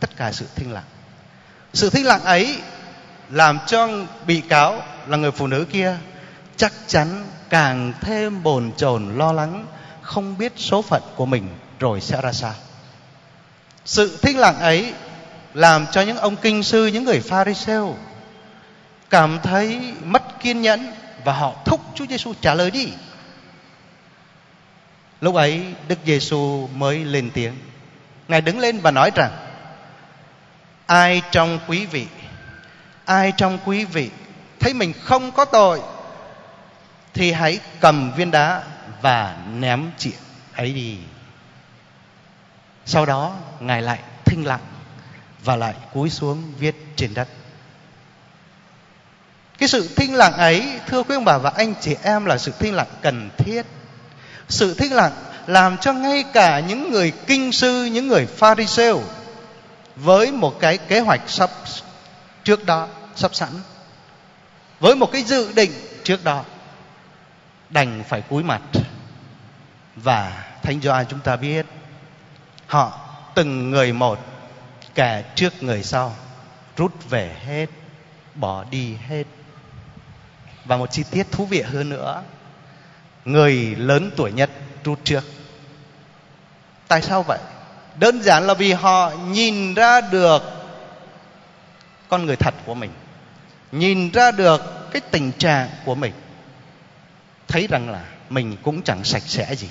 Tất 0.00 0.16
cả 0.16 0.32
sự 0.32 0.46
thinh 0.54 0.72
lặng. 0.72 0.84
Sự 1.72 1.90
thinh 1.90 2.06
lặng 2.06 2.24
ấy 2.24 2.58
làm 3.30 3.58
cho 3.66 3.88
bị 4.26 4.40
cáo 4.40 4.82
là 5.06 5.16
người 5.16 5.30
phụ 5.30 5.46
nữ 5.46 5.66
kia 5.72 5.96
chắc 6.56 6.72
chắn 6.86 7.26
càng 7.50 7.92
thêm 8.00 8.42
bồn 8.42 8.72
chồn, 8.76 9.18
lo 9.18 9.32
lắng, 9.32 9.66
không 10.02 10.38
biết 10.38 10.52
số 10.56 10.82
phận 10.82 11.02
của 11.16 11.26
mình 11.26 11.48
rồi 11.78 12.00
sẽ 12.00 12.20
ra 12.22 12.32
sao. 12.32 12.54
Sự 13.84 14.18
thinh 14.22 14.38
lặng 14.38 14.58
ấy 14.58 14.92
làm 15.54 15.86
cho 15.92 16.00
những 16.00 16.16
ông 16.16 16.36
kinh 16.36 16.62
sư 16.62 16.86
những 16.86 17.04
người 17.04 17.20
pharisêu 17.20 17.96
cảm 19.10 19.38
thấy 19.42 19.92
mất 20.04 20.40
kiên 20.40 20.62
nhẫn 20.62 20.92
và 21.24 21.32
họ 21.32 21.52
thúc 21.64 21.80
Chúa 21.94 22.06
Giêsu 22.06 22.34
trả 22.40 22.54
lời 22.54 22.70
đi 22.70 22.88
Lúc 25.24 25.34
ấy 25.34 25.74
Đức 25.88 25.98
Giêsu 26.04 26.68
mới 26.74 27.04
lên 27.04 27.30
tiếng. 27.34 27.54
Ngài 28.28 28.40
đứng 28.40 28.58
lên 28.58 28.80
và 28.80 28.90
nói 28.90 29.10
rằng: 29.14 29.30
Ai 30.86 31.22
trong 31.30 31.58
quý 31.66 31.86
vị, 31.86 32.06
ai 33.04 33.32
trong 33.36 33.58
quý 33.64 33.84
vị 33.84 34.10
thấy 34.60 34.74
mình 34.74 34.92
không 35.00 35.32
có 35.32 35.44
tội 35.44 35.80
thì 37.14 37.32
hãy 37.32 37.58
cầm 37.80 38.12
viên 38.16 38.30
đá 38.30 38.62
và 39.02 39.36
ném 39.54 39.90
chị 39.98 40.12
ấy 40.54 40.72
đi. 40.72 40.98
Sau 42.86 43.06
đó 43.06 43.36
Ngài 43.60 43.82
lại 43.82 43.98
thinh 44.24 44.46
lặng 44.46 44.73
và 45.44 45.56
lại 45.56 45.74
cúi 45.94 46.10
xuống 46.10 46.52
viết 46.58 46.74
trên 46.96 47.14
đất. 47.14 47.28
Cái 49.58 49.68
sự 49.68 49.88
thinh 49.96 50.14
lặng 50.14 50.32
ấy, 50.32 50.80
thưa 50.88 51.02
quý 51.02 51.14
ông 51.14 51.24
bà 51.24 51.38
và 51.38 51.52
anh 51.56 51.74
chị 51.80 51.96
em 52.02 52.24
là 52.24 52.38
sự 52.38 52.52
thinh 52.58 52.74
lặng 52.74 52.88
cần 53.02 53.30
thiết 53.38 53.66
sự 54.48 54.74
thinh 54.74 54.92
lặng 54.92 55.12
làm 55.46 55.78
cho 55.78 55.92
ngay 55.92 56.24
cả 56.32 56.60
những 56.60 56.92
người 56.92 57.12
kinh 57.26 57.52
sư 57.52 57.84
những 57.84 58.08
người 58.08 58.26
pharisêu 58.26 59.02
với 59.96 60.32
một 60.32 60.60
cái 60.60 60.78
kế 60.78 61.00
hoạch 61.00 61.20
sắp 61.26 61.50
trước 62.44 62.66
đó 62.66 62.88
sắp 63.16 63.34
sẵn 63.34 63.48
với 64.80 64.96
một 64.96 65.12
cái 65.12 65.22
dự 65.22 65.52
định 65.52 65.70
trước 66.04 66.24
đó 66.24 66.44
đành 67.70 68.04
phải 68.08 68.20
cúi 68.20 68.42
mặt 68.42 68.62
và 69.96 70.44
thánh 70.62 70.80
gioan 70.80 71.06
chúng 71.08 71.20
ta 71.20 71.36
biết 71.36 71.66
họ 72.66 72.98
từng 73.34 73.70
người 73.70 73.92
một 73.92 74.33
kẻ 74.94 75.22
trước 75.34 75.62
người 75.62 75.82
sau, 75.82 76.16
rút 76.76 77.10
về 77.10 77.36
hết, 77.46 77.66
bỏ 78.34 78.64
đi 78.70 78.96
hết. 79.08 79.24
Và 80.64 80.76
một 80.76 80.90
chi 80.90 81.04
tiết 81.10 81.26
thú 81.32 81.46
vị 81.46 81.62
hơn 81.62 81.88
nữa, 81.88 82.22
người 83.24 83.54
lớn 83.78 84.10
tuổi 84.16 84.32
nhất 84.32 84.50
rút 84.84 84.98
trước. 85.04 85.24
Tại 86.88 87.02
sao 87.02 87.22
vậy? 87.22 87.38
Đơn 87.98 88.22
giản 88.22 88.46
là 88.46 88.54
vì 88.54 88.72
họ 88.72 89.10
nhìn 89.10 89.74
ra 89.74 90.00
được 90.00 90.42
con 92.08 92.26
người 92.26 92.36
thật 92.36 92.54
của 92.66 92.74
mình, 92.74 92.90
nhìn 93.72 94.10
ra 94.10 94.30
được 94.30 94.62
cái 94.92 95.02
tình 95.10 95.32
trạng 95.32 95.68
của 95.84 95.94
mình. 95.94 96.12
Thấy 97.48 97.66
rằng 97.70 97.90
là 97.90 98.04
mình 98.30 98.56
cũng 98.62 98.82
chẳng 98.82 99.04
sạch 99.04 99.22
sẽ 99.22 99.54
gì, 99.54 99.68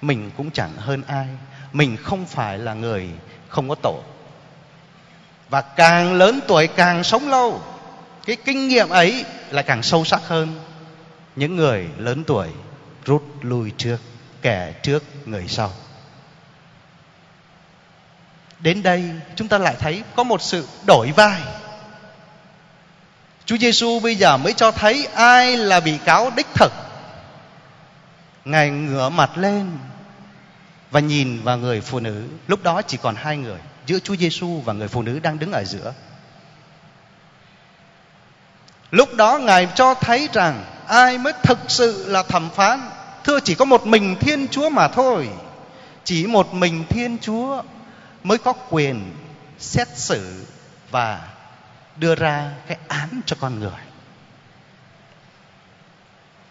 mình 0.00 0.30
cũng 0.36 0.50
chẳng 0.50 0.72
hơn 0.76 1.02
ai, 1.06 1.26
mình 1.72 1.96
không 1.96 2.26
phải 2.26 2.58
là 2.58 2.74
người 2.74 3.08
không 3.48 3.68
có 3.68 3.74
tội 3.82 4.02
và 5.50 5.60
càng 5.60 6.12
lớn 6.12 6.40
tuổi 6.48 6.66
càng 6.66 7.04
sống 7.04 7.28
lâu, 7.28 7.62
cái 8.26 8.36
kinh 8.36 8.68
nghiệm 8.68 8.88
ấy 8.88 9.24
là 9.50 9.62
càng 9.62 9.82
sâu 9.82 10.04
sắc 10.04 10.20
hơn. 10.28 10.60
Những 11.36 11.56
người 11.56 11.88
lớn 11.98 12.24
tuổi 12.24 12.48
rút 13.04 13.22
lui 13.40 13.72
trước, 13.76 13.96
kẻ 14.42 14.72
trước 14.82 15.02
người 15.26 15.48
sau. 15.48 15.72
Đến 18.60 18.82
đây 18.82 19.04
chúng 19.36 19.48
ta 19.48 19.58
lại 19.58 19.76
thấy 19.78 20.02
có 20.16 20.22
một 20.22 20.42
sự 20.42 20.68
đổi 20.86 21.12
vai. 21.12 21.40
Chúa 23.46 23.56
Giêsu 23.56 24.00
bây 24.00 24.16
giờ 24.16 24.36
mới 24.36 24.52
cho 24.52 24.70
thấy 24.70 25.08
ai 25.14 25.56
là 25.56 25.80
bị 25.80 25.98
cáo 26.04 26.30
đích 26.36 26.46
thực. 26.54 26.72
Ngài 28.44 28.70
ngửa 28.70 29.08
mặt 29.08 29.38
lên 29.38 29.70
và 30.90 31.00
nhìn 31.00 31.42
vào 31.42 31.58
người 31.58 31.80
phụ 31.80 32.00
nữ, 32.00 32.24
lúc 32.46 32.62
đó 32.62 32.82
chỉ 32.82 32.96
còn 33.02 33.14
hai 33.14 33.36
người 33.36 33.58
giữa 33.86 33.98
Chúa 33.98 34.16
Giêsu 34.16 34.60
và 34.64 34.72
người 34.72 34.88
phụ 34.88 35.02
nữ 35.02 35.18
đang 35.18 35.38
đứng 35.38 35.52
ở 35.52 35.64
giữa. 35.64 35.92
Lúc 38.90 39.14
đó 39.14 39.38
ngài 39.38 39.68
cho 39.74 39.94
thấy 39.94 40.28
rằng 40.32 40.64
ai 40.86 41.18
mới 41.18 41.32
thực 41.42 41.58
sự 41.68 42.04
là 42.08 42.22
thẩm 42.22 42.50
phán, 42.50 42.90
thưa 43.24 43.40
chỉ 43.40 43.54
có 43.54 43.64
một 43.64 43.86
mình 43.86 44.16
thiên 44.20 44.48
chúa 44.48 44.70
mà 44.70 44.88
thôi. 44.88 45.28
Chỉ 46.04 46.26
một 46.26 46.54
mình 46.54 46.84
thiên 46.88 47.18
chúa 47.18 47.62
mới 48.24 48.38
có 48.38 48.52
quyền 48.52 49.12
xét 49.58 49.88
xử 49.94 50.46
và 50.90 51.28
đưa 51.96 52.14
ra 52.14 52.52
cái 52.66 52.78
án 52.88 53.20
cho 53.26 53.36
con 53.40 53.60
người. 53.60 53.80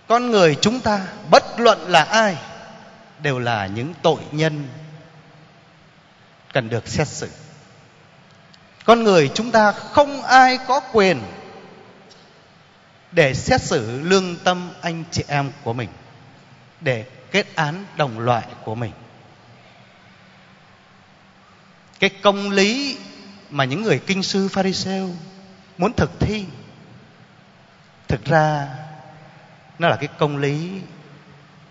Con 0.07 0.31
người 0.31 0.57
chúng 0.61 0.79
ta, 0.79 1.01
bất 1.31 1.59
luận 1.59 1.79
là 1.87 2.03
ai, 2.03 2.37
đều 3.21 3.39
là 3.39 3.67
những 3.67 3.93
tội 4.01 4.19
nhân 4.31 4.67
cần 6.53 6.69
được 6.69 6.87
xét 6.87 7.07
xử. 7.07 7.29
Con 8.85 9.03
người 9.03 9.31
chúng 9.33 9.51
ta 9.51 9.71
không 9.71 10.21
ai 10.21 10.59
có 10.67 10.79
quyền 10.79 11.21
để 13.11 13.33
xét 13.33 13.61
xử 13.61 14.01
lương 14.01 14.35
tâm 14.35 14.71
anh 14.81 15.03
chị 15.11 15.23
em 15.27 15.51
của 15.63 15.73
mình, 15.73 15.89
để 16.81 17.05
kết 17.31 17.55
án 17.55 17.85
đồng 17.97 18.19
loại 18.19 18.43
của 18.63 18.75
mình. 18.75 18.91
Cái 21.99 22.09
công 22.09 22.51
lý 22.51 22.97
mà 23.49 23.63
những 23.65 23.81
người 23.81 23.99
kinh 24.07 24.23
sư 24.23 24.47
pharisêu 24.47 25.09
muốn 25.77 25.93
thực 25.93 26.19
thi, 26.19 26.45
thực 28.07 28.25
ra 28.25 28.67
nó 29.79 29.89
là 29.89 29.95
cái 29.95 30.07
công 30.17 30.37
lý 30.37 30.81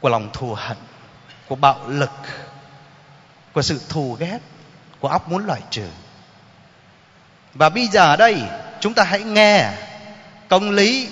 của 0.01 0.09
lòng 0.09 0.31
thù 0.33 0.55
hận, 0.55 0.77
của 1.49 1.57
bạo 1.57 1.89
lực, 1.89 2.11
của 3.53 3.63
sự 3.63 3.81
thù 3.89 4.17
ghét 4.21 4.39
của 5.01 5.09
óc 5.09 5.29
muốn 5.29 5.47
loại 5.47 5.61
trừ. 5.71 5.89
Và 7.55 7.69
bây 7.69 7.87
giờ 7.87 8.17
đây, 8.17 8.43
chúng 8.81 8.95
ta 8.95 9.05
hãy 9.05 9.21
nghe 9.21 9.73
công 10.49 10.71
lý 10.71 11.09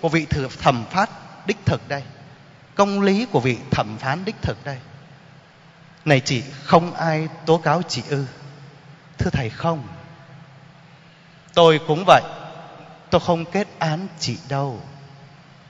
của 0.00 0.08
vị 0.08 0.26
thẩm 0.60 0.84
phán 0.90 1.08
đích 1.46 1.66
thực 1.66 1.88
đây. 1.88 2.02
Công 2.74 3.00
lý 3.00 3.26
của 3.32 3.40
vị 3.40 3.58
thẩm 3.70 3.96
phán 3.98 4.24
đích 4.24 4.42
thực 4.42 4.64
đây. 4.64 4.78
Này 6.04 6.20
chị, 6.20 6.42
không 6.64 6.94
ai 6.94 7.28
tố 7.46 7.58
cáo 7.58 7.82
chị 7.88 8.02
ư. 8.08 8.24
Thưa 9.18 9.30
thầy, 9.30 9.50
không. 9.50 9.88
Tôi 11.54 11.80
cũng 11.86 12.04
vậy. 12.06 12.22
Tôi 13.10 13.20
không 13.20 13.44
kết 13.44 13.68
án 13.78 14.06
chị 14.20 14.38
đâu. 14.48 14.80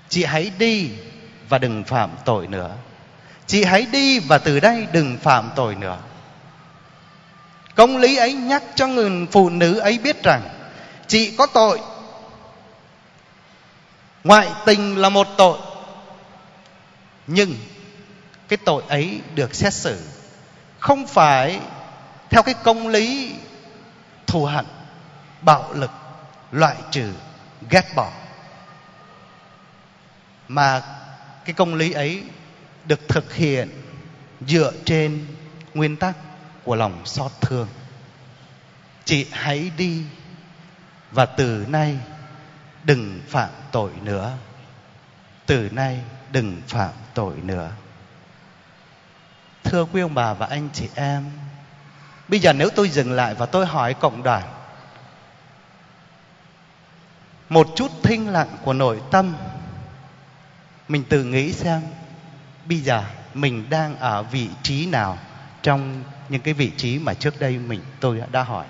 Chị 0.08 0.24
hãy 0.24 0.50
đi 0.58 0.90
và 1.48 1.58
đừng 1.58 1.84
phạm 1.84 2.10
tội 2.24 2.46
nữa. 2.46 2.76
Chị 3.46 3.64
hãy 3.64 3.86
đi 3.92 4.18
và 4.18 4.38
từ 4.38 4.60
đây 4.60 4.86
đừng 4.92 5.18
phạm 5.18 5.50
tội 5.56 5.74
nữa 5.74 5.98
công 7.74 7.96
lý 7.96 8.16
ấy 8.16 8.32
nhắc 8.32 8.62
cho 8.74 8.86
người 8.86 9.26
phụ 9.32 9.50
nữ 9.50 9.78
ấy 9.78 9.98
biết 9.98 10.22
rằng 10.22 10.42
chị 11.06 11.36
có 11.36 11.46
tội. 11.46 11.80
Ngoại 14.24 14.48
tình 14.66 14.98
là 14.98 15.08
một 15.08 15.26
tội, 15.36 15.58
nhưng 17.26 17.54
cái 18.48 18.56
tội 18.64 18.82
ấy 18.88 19.20
được 19.34 19.54
xét 19.54 19.74
xử 19.74 20.00
không 20.78 21.06
phải 21.06 21.60
theo 22.30 22.42
cái 22.42 22.54
công 22.62 22.88
lý 22.88 23.34
thù 24.26 24.44
hận, 24.44 24.66
bạo 25.42 25.72
lực, 25.72 25.90
loại 26.52 26.76
trừ, 26.90 27.12
ghét 27.70 27.84
bỏ. 27.96 28.12
Mà 30.48 30.82
cái 31.44 31.54
công 31.54 31.74
lý 31.74 31.92
ấy 31.92 32.22
được 32.84 33.08
thực 33.08 33.34
hiện 33.34 33.68
dựa 34.46 34.72
trên 34.84 35.26
nguyên 35.74 35.96
tắc 35.96 36.14
của 36.64 36.74
lòng 36.74 37.06
xót 37.06 37.32
thương. 37.40 37.68
Chị 39.04 39.26
hãy 39.32 39.70
đi, 39.76 40.02
và 41.10 41.26
từ 41.26 41.66
nay 41.68 41.98
đừng 42.84 43.20
phạm 43.28 43.50
tội 43.72 43.90
nữa. 44.02 44.36
Từ 45.46 45.68
nay 45.72 46.00
đừng 46.30 46.62
phạm 46.68 46.92
tội 47.14 47.34
nữa. 47.36 47.70
Thưa 49.64 49.84
quý 49.84 50.00
ông 50.00 50.14
bà 50.14 50.34
và 50.34 50.46
anh 50.46 50.68
chị 50.72 50.88
em, 50.94 51.30
bây 52.28 52.40
giờ 52.40 52.52
nếu 52.52 52.70
tôi 52.76 52.88
dừng 52.88 53.12
lại 53.12 53.34
và 53.34 53.46
tôi 53.46 53.66
hỏi 53.66 53.94
cộng 53.94 54.22
đoàn, 54.22 54.42
một 57.48 57.68
chút 57.76 57.90
thinh 58.02 58.28
lặng 58.28 58.56
của 58.64 58.72
nội 58.72 59.00
tâm, 59.10 59.36
mình 60.88 61.04
tự 61.04 61.24
nghĩ 61.24 61.52
xem, 61.52 61.82
bây 62.64 62.78
giờ 62.78 63.04
mình 63.34 63.70
đang 63.70 63.98
ở 63.98 64.22
vị 64.22 64.48
trí 64.62 64.86
nào 64.86 65.18
trong 65.62 66.02
những 66.28 66.40
cái 66.40 66.54
vị 66.54 66.70
trí 66.76 66.98
mà 66.98 67.14
trước 67.14 67.40
đây 67.40 67.58
mình, 67.58 67.80
tôi 68.00 68.22
đã 68.32 68.42
hỏi. 68.42 68.66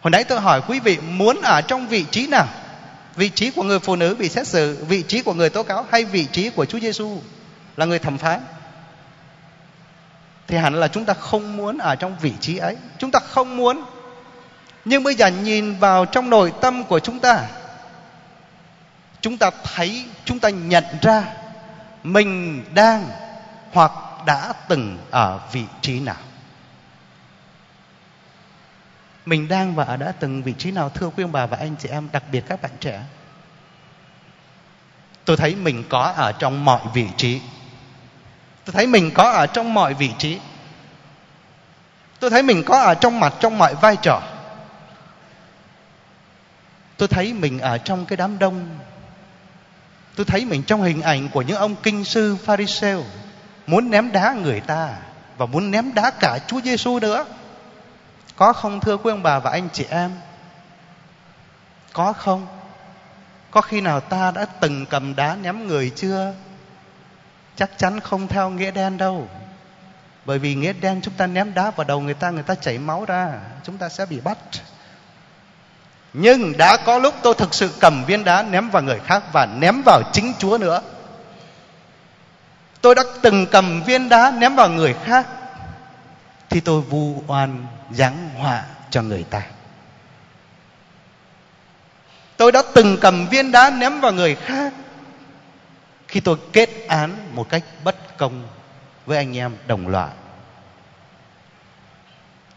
Hồi 0.00 0.10
nãy 0.10 0.24
tôi 0.24 0.40
hỏi 0.40 0.60
quý 0.68 0.80
vị 0.80 0.98
muốn 0.98 1.40
ở 1.42 1.60
trong 1.60 1.88
vị 1.88 2.04
trí 2.10 2.26
nào? 2.26 2.46
Vị 3.16 3.28
trí 3.28 3.50
của 3.50 3.62
người 3.62 3.78
phụ 3.78 3.96
nữ 3.96 4.16
bị 4.18 4.28
xét 4.28 4.46
xử, 4.46 4.84
vị 4.88 5.02
trí 5.02 5.22
của 5.22 5.34
người 5.34 5.50
tố 5.50 5.62
cáo 5.62 5.86
hay 5.90 6.04
vị 6.04 6.26
trí 6.32 6.50
của 6.50 6.64
Chúa 6.64 6.78
Giêsu 6.78 7.22
là 7.76 7.86
người 7.86 7.98
thẩm 7.98 8.18
phán? 8.18 8.40
Thì 10.46 10.56
hẳn 10.56 10.74
là 10.74 10.88
chúng 10.88 11.04
ta 11.04 11.14
không 11.14 11.56
muốn 11.56 11.78
ở 11.78 11.96
trong 11.96 12.16
vị 12.20 12.32
trí 12.40 12.56
ấy. 12.56 12.76
Chúng 12.98 13.10
ta 13.10 13.20
không 13.20 13.56
muốn. 13.56 13.84
Nhưng 14.84 15.02
bây 15.02 15.14
giờ 15.14 15.26
nhìn 15.26 15.78
vào 15.78 16.06
trong 16.06 16.30
nội 16.30 16.52
tâm 16.60 16.84
của 16.84 16.98
chúng 16.98 17.18
ta 17.18 17.46
chúng 19.24 19.38
ta 19.38 19.50
thấy, 19.74 20.04
chúng 20.24 20.38
ta 20.38 20.48
nhận 20.48 20.84
ra 21.02 21.24
mình 22.02 22.64
đang 22.74 23.08
hoặc 23.72 23.92
đã 24.26 24.52
từng 24.68 24.98
ở 25.10 25.40
vị 25.52 25.64
trí 25.80 26.00
nào? 26.00 26.16
Mình 29.26 29.48
đang 29.48 29.74
và 29.74 29.96
đã 29.96 30.12
từng 30.20 30.42
vị 30.42 30.54
trí 30.58 30.70
nào, 30.70 30.88
thưa 30.88 31.10
quý 31.16 31.24
ông 31.24 31.32
bà 31.32 31.46
và 31.46 31.56
anh 31.56 31.76
chị 31.78 31.88
em, 31.88 32.08
đặc 32.12 32.22
biệt 32.32 32.44
các 32.48 32.62
bạn 32.62 32.70
trẻ? 32.80 33.02
Tôi 35.24 35.36
thấy 35.36 35.54
mình 35.54 35.84
có 35.88 36.12
ở 36.16 36.32
trong 36.32 36.64
mọi 36.64 36.80
vị 36.94 37.08
trí. 37.16 37.40
Tôi 38.64 38.72
thấy 38.72 38.86
mình 38.86 39.10
có 39.14 39.30
ở 39.30 39.46
trong 39.46 39.74
mọi 39.74 39.94
vị 39.94 40.10
trí. 40.18 40.38
Tôi 42.20 42.30
thấy 42.30 42.42
mình 42.42 42.62
có 42.66 42.82
ở 42.82 42.94
trong 42.94 43.20
mặt, 43.20 43.34
trong 43.40 43.58
mọi 43.58 43.74
vai 43.74 43.96
trò. 44.02 44.22
Tôi 46.96 47.08
thấy 47.08 47.32
mình 47.32 47.58
ở 47.58 47.78
trong 47.78 48.06
cái 48.06 48.16
đám 48.16 48.38
đông. 48.38 48.78
Tôi 50.16 50.26
thấy 50.26 50.44
mình 50.44 50.62
trong 50.62 50.82
hình 50.82 51.02
ảnh 51.02 51.28
của 51.28 51.42
những 51.42 51.56
ông 51.56 51.74
kinh 51.82 52.04
sư 52.04 52.36
pharisêu 52.44 53.04
muốn 53.66 53.90
ném 53.90 54.12
đá 54.12 54.32
người 54.32 54.60
ta 54.60 54.96
và 55.36 55.46
muốn 55.46 55.70
ném 55.70 55.94
đá 55.94 56.10
cả 56.20 56.38
Chúa 56.46 56.60
Giêsu 56.60 56.98
nữa. 56.98 57.24
Có 58.36 58.52
không, 58.52 58.80
thưa 58.80 58.96
quý 58.96 59.10
ông 59.10 59.22
bà 59.22 59.38
và 59.38 59.50
anh 59.50 59.68
chị 59.72 59.86
em? 59.90 60.10
Có 61.92 62.12
không? 62.12 62.46
Có 63.50 63.60
khi 63.60 63.80
nào 63.80 64.00
ta 64.00 64.30
đã 64.30 64.46
từng 64.60 64.86
cầm 64.86 65.16
đá 65.16 65.36
ném 65.42 65.66
người 65.66 65.90
chưa? 65.96 66.34
Chắc 67.56 67.78
chắn 67.78 68.00
không 68.00 68.28
theo 68.28 68.50
nghĩa 68.50 68.70
đen 68.70 68.98
đâu. 68.98 69.28
Bởi 70.24 70.38
vì 70.38 70.54
nghĩa 70.54 70.72
đen 70.72 71.00
chúng 71.02 71.14
ta 71.14 71.26
ném 71.26 71.54
đá 71.54 71.70
vào 71.70 71.84
đầu 71.84 72.00
người 72.00 72.14
ta 72.14 72.30
người 72.30 72.42
ta 72.42 72.54
chảy 72.54 72.78
máu 72.78 73.04
ra, 73.04 73.32
chúng 73.62 73.78
ta 73.78 73.88
sẽ 73.88 74.06
bị 74.06 74.20
bắt. 74.20 74.38
Nhưng 76.12 76.56
đã 76.56 76.76
có 76.76 76.98
lúc 76.98 77.14
tôi 77.22 77.34
thực 77.34 77.54
sự 77.54 77.70
cầm 77.80 78.04
viên 78.04 78.24
đá 78.24 78.42
ném 78.42 78.70
vào 78.70 78.82
người 78.82 79.00
khác 79.04 79.22
và 79.32 79.46
ném 79.46 79.82
vào 79.84 80.02
chính 80.12 80.32
chúa 80.38 80.58
nữa 80.58 80.80
tôi 82.84 82.94
đã 82.94 83.02
từng 83.22 83.46
cầm 83.46 83.82
viên 83.82 84.08
đá 84.08 84.32
ném 84.38 84.54
vào 84.54 84.68
người 84.68 84.94
khác, 85.04 85.26
thì 86.50 86.60
tôi 86.60 86.80
vu 86.80 87.22
oan, 87.26 87.66
giáng 87.90 88.30
họa 88.34 88.64
cho 88.90 89.02
người 89.02 89.24
ta. 89.30 89.42
Tôi 92.36 92.52
đã 92.52 92.62
từng 92.74 92.98
cầm 93.00 93.28
viên 93.28 93.52
đá 93.52 93.70
ném 93.70 94.00
vào 94.00 94.12
người 94.12 94.34
khác, 94.34 94.72
khi 96.08 96.20
tôi 96.20 96.36
kết 96.52 96.68
án 96.88 97.10
một 97.32 97.48
cách 97.48 97.62
bất 97.84 98.16
công 98.18 98.48
với 99.06 99.16
anh 99.18 99.36
em 99.36 99.56
đồng 99.66 99.88
loại. 99.88 100.12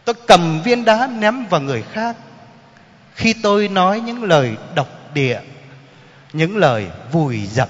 Tôi 0.06 0.16
cầm 0.28 0.62
viên 0.62 0.86
đá 0.86 1.08
ném 1.08 1.46
vào 1.46 1.62
người 1.62 1.84
khác, 1.92 2.16
khi 3.16 3.34
tôi 3.34 3.68
nói 3.68 4.00
những 4.00 4.24
lời 4.24 4.58
độc 4.76 4.88
địa, 5.14 5.40
những 6.34 6.58
lời 6.58 6.88
vùi 7.12 7.46
dập 7.46 7.70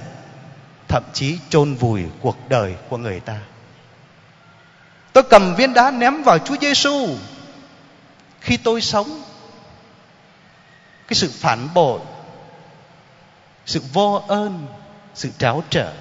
thậm 0.87 1.03
chí 1.13 1.39
chôn 1.49 1.73
vùi 1.73 2.03
cuộc 2.21 2.37
đời 2.49 2.75
của 2.89 2.97
người 2.97 3.19
ta. 3.19 3.39
Tôi 5.13 5.23
cầm 5.23 5.55
viên 5.55 5.73
đá 5.73 5.91
ném 5.91 6.23
vào 6.23 6.37
Chúa 6.39 6.55
Giêsu 6.61 7.07
khi 8.41 8.57
tôi 8.57 8.81
sống, 8.81 9.21
cái 11.07 11.15
sự 11.15 11.31
phản 11.33 11.67
bội, 11.73 11.99
sự 13.65 13.81
vô 13.93 14.23
ơn, 14.27 14.67
sự 15.13 15.29
tráo 15.37 15.63
trở 15.69 15.93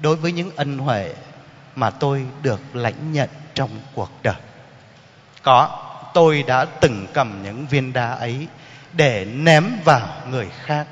đối 0.00 0.16
với 0.16 0.32
những 0.32 0.56
ân 0.56 0.78
huệ 0.78 1.14
mà 1.76 1.90
tôi 1.90 2.26
được 2.42 2.60
lãnh 2.72 3.12
nhận 3.12 3.28
trong 3.54 3.70
cuộc 3.94 4.10
đời. 4.22 4.34
Có, 5.42 5.82
tôi 6.14 6.42
đã 6.42 6.64
từng 6.64 7.06
cầm 7.12 7.42
những 7.42 7.66
viên 7.66 7.92
đá 7.92 8.10
ấy 8.10 8.46
để 8.92 9.24
ném 9.24 9.64
vào 9.84 10.08
người 10.30 10.48
khác, 10.64 10.86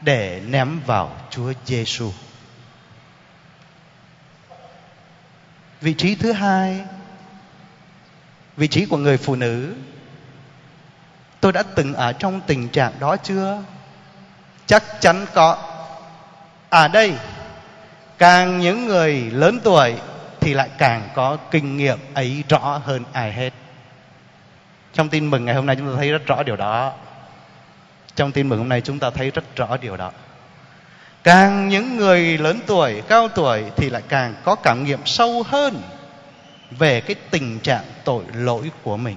để 0.00 0.42
ném 0.46 0.80
vào 0.86 1.16
Chúa 1.30 1.52
Giêsu. 1.64 2.10
Vị 5.80 5.94
trí 5.94 6.14
thứ 6.14 6.32
hai, 6.32 6.84
vị 8.56 8.68
trí 8.68 8.86
của 8.86 8.96
người 8.96 9.16
phụ 9.16 9.34
nữ. 9.34 9.74
Tôi 11.40 11.52
đã 11.52 11.62
từng 11.62 11.94
ở 11.94 12.12
trong 12.12 12.40
tình 12.46 12.68
trạng 12.68 12.92
đó 13.00 13.16
chưa? 13.16 13.62
Chắc 14.66 14.84
chắn 15.00 15.26
có. 15.34 15.58
À 16.70 16.88
đây, 16.88 17.14
càng 18.18 18.58
những 18.58 18.86
người 18.86 19.30
lớn 19.30 19.60
tuổi 19.64 19.94
thì 20.40 20.54
lại 20.54 20.68
càng 20.78 21.08
có 21.14 21.36
kinh 21.50 21.76
nghiệm 21.76 21.98
ấy 22.14 22.44
rõ 22.48 22.80
hơn 22.84 23.04
ai 23.12 23.32
hết. 23.32 23.50
Trong 24.92 25.08
tin 25.08 25.30
mừng 25.30 25.44
ngày 25.44 25.54
hôm 25.54 25.66
nay 25.66 25.76
chúng 25.76 25.86
ta 25.88 25.96
thấy 25.96 26.10
rất 26.10 26.26
rõ 26.26 26.42
điều 26.42 26.56
đó. 26.56 26.92
Trong 28.14 28.32
tin 28.32 28.48
mừng 28.48 28.58
hôm 28.58 28.68
nay 28.68 28.80
chúng 28.80 28.98
ta 28.98 29.10
thấy 29.10 29.30
rất 29.30 29.56
rõ 29.56 29.76
điều 29.76 29.96
đó. 29.96 30.12
Càng 31.26 31.68
những 31.68 31.96
người 31.96 32.38
lớn 32.38 32.60
tuổi, 32.66 33.02
cao 33.08 33.28
tuổi 33.28 33.64
thì 33.76 33.90
lại 33.90 34.02
càng 34.08 34.34
có 34.44 34.54
cảm 34.54 34.84
nghiệm 34.84 35.06
sâu 35.06 35.42
hơn 35.46 35.82
về 36.70 37.00
cái 37.00 37.16
tình 37.30 37.60
trạng 37.60 37.84
tội 38.04 38.24
lỗi 38.32 38.70
của 38.82 38.96
mình. 38.96 39.16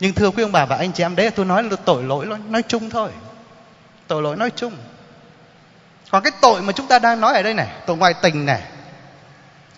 Nhưng 0.00 0.12
thưa 0.12 0.30
quý 0.30 0.42
ông 0.42 0.52
bà 0.52 0.64
và 0.64 0.76
anh 0.76 0.92
chị 0.92 1.04
em 1.04 1.16
đấy 1.16 1.30
tôi 1.30 1.46
nói 1.46 1.62
là 1.62 1.76
tội 1.84 2.02
lỗi 2.02 2.26
nói 2.48 2.62
chung 2.68 2.90
thôi. 2.90 3.10
Tội 4.06 4.22
lỗi 4.22 4.36
nói 4.36 4.50
chung. 4.56 4.72
Còn 6.10 6.22
cái 6.22 6.32
tội 6.40 6.62
mà 6.62 6.72
chúng 6.72 6.86
ta 6.86 6.98
đang 6.98 7.20
nói 7.20 7.34
ở 7.34 7.42
đây 7.42 7.54
này, 7.54 7.68
tội 7.86 7.96
ngoại 7.96 8.14
tình 8.22 8.46
này. 8.46 8.62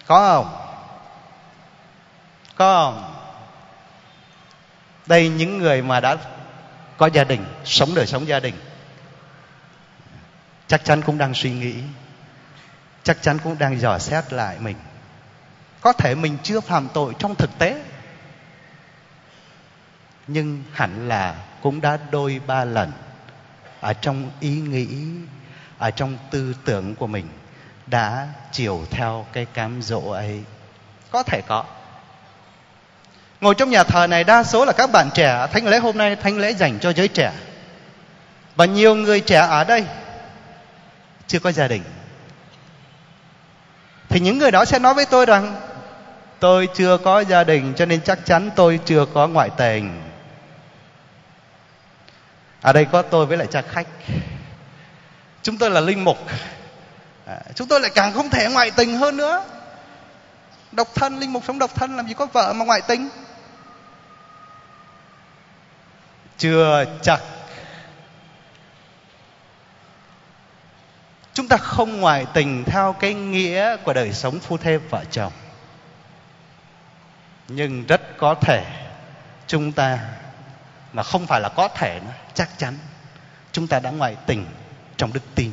Có 0.06 0.28
không? 0.28 0.54
Có 2.56 2.84
không? 2.84 3.14
Đây 5.06 5.28
những 5.28 5.58
người 5.58 5.82
mà 5.82 6.00
đã 6.00 6.16
có 6.96 7.06
gia 7.06 7.24
đình 7.24 7.44
sống 7.64 7.94
đời 7.94 8.06
sống 8.06 8.28
gia 8.28 8.40
đình 8.40 8.54
chắc 10.70 10.84
chắn 10.84 11.02
cũng 11.02 11.18
đang 11.18 11.34
suy 11.34 11.50
nghĩ. 11.50 11.74
Chắc 13.02 13.22
chắn 13.22 13.38
cũng 13.44 13.58
đang 13.58 13.80
dò 13.80 13.98
xét 13.98 14.32
lại 14.32 14.56
mình. 14.60 14.76
Có 15.80 15.92
thể 15.92 16.14
mình 16.14 16.38
chưa 16.42 16.60
phạm 16.60 16.88
tội 16.94 17.14
trong 17.18 17.34
thực 17.34 17.58
tế. 17.58 17.82
Nhưng 20.26 20.62
hẳn 20.72 21.08
là 21.08 21.34
cũng 21.62 21.80
đã 21.80 21.98
đôi 22.10 22.40
ba 22.46 22.64
lần 22.64 22.92
ở 23.80 23.92
trong 23.92 24.30
ý 24.40 24.50
nghĩ, 24.50 24.88
ở 25.78 25.90
trong 25.90 26.18
tư 26.30 26.54
tưởng 26.64 26.94
của 26.94 27.06
mình 27.06 27.28
đã 27.86 28.28
chiều 28.52 28.86
theo 28.90 29.26
cái 29.32 29.44
cám 29.44 29.82
dỗ 29.82 30.10
ấy. 30.10 30.42
Có 31.10 31.22
thể 31.22 31.42
có. 31.46 31.64
Ngồi 33.40 33.54
trong 33.54 33.70
nhà 33.70 33.84
thờ 33.84 34.06
này 34.06 34.24
đa 34.24 34.44
số 34.44 34.64
là 34.64 34.72
các 34.72 34.90
bạn 34.92 35.10
trẻ. 35.14 35.46
Thánh 35.52 35.66
lễ 35.66 35.78
hôm 35.78 35.98
nay 35.98 36.16
thánh 36.16 36.38
lễ 36.38 36.54
dành 36.54 36.78
cho 36.80 36.92
giới 36.92 37.08
trẻ. 37.08 37.32
Và 38.56 38.64
nhiều 38.64 38.94
người 38.94 39.20
trẻ 39.20 39.38
ở 39.38 39.64
đây 39.64 39.84
chưa 41.30 41.38
có 41.38 41.52
gia 41.52 41.68
đình. 41.68 41.82
Thì 44.08 44.20
những 44.20 44.38
người 44.38 44.50
đó 44.50 44.64
sẽ 44.64 44.78
nói 44.78 44.94
với 44.94 45.06
tôi 45.06 45.26
rằng 45.26 45.60
tôi 46.40 46.68
chưa 46.74 46.98
có 46.98 47.20
gia 47.20 47.44
đình 47.44 47.74
cho 47.76 47.86
nên 47.86 48.00
chắc 48.02 48.18
chắn 48.26 48.50
tôi 48.56 48.80
chưa 48.84 49.06
có 49.14 49.28
ngoại 49.28 49.50
tình. 49.56 50.02
Ở 52.60 52.72
đây 52.72 52.84
có 52.92 53.02
tôi 53.02 53.26
với 53.26 53.36
lại 53.36 53.46
cha 53.50 53.62
khách. 53.62 53.86
Chúng 55.42 55.58
tôi 55.58 55.70
là 55.70 55.80
linh 55.80 56.04
mục. 56.04 56.18
À, 57.26 57.40
chúng 57.54 57.68
tôi 57.68 57.80
lại 57.80 57.90
càng 57.94 58.12
không 58.12 58.30
thể 58.30 58.48
ngoại 58.48 58.70
tình 58.70 58.96
hơn 58.96 59.16
nữa. 59.16 59.44
Độc 60.72 60.88
thân 60.94 61.18
linh 61.18 61.32
mục 61.32 61.42
sống 61.46 61.58
độc 61.58 61.74
thân 61.74 61.96
làm 61.96 62.06
gì 62.08 62.14
có 62.14 62.26
vợ 62.26 62.52
mà 62.52 62.64
ngoại 62.64 62.80
tình? 62.80 63.08
Chưa 66.38 66.84
chắc 67.02 67.20
chúng 71.34 71.48
ta 71.48 71.56
không 71.56 72.00
ngoại 72.00 72.26
tình 72.34 72.64
theo 72.64 72.92
cái 72.92 73.14
nghĩa 73.14 73.76
của 73.76 73.92
đời 73.92 74.12
sống 74.12 74.40
phu 74.40 74.56
thê 74.56 74.76
vợ 74.76 75.04
chồng. 75.10 75.32
Nhưng 77.48 77.86
rất 77.86 78.00
có 78.18 78.34
thể 78.34 78.64
chúng 79.46 79.72
ta 79.72 79.98
mà 80.92 81.02
không 81.02 81.26
phải 81.26 81.40
là 81.40 81.48
có 81.48 81.68
thể 81.68 82.00
nữa 82.04 82.12
chắc 82.34 82.58
chắn 82.58 82.78
chúng 83.52 83.66
ta 83.66 83.80
đã 83.80 83.90
ngoại 83.90 84.16
tình 84.26 84.46
trong 84.96 85.12
đức 85.12 85.22
tin. 85.34 85.52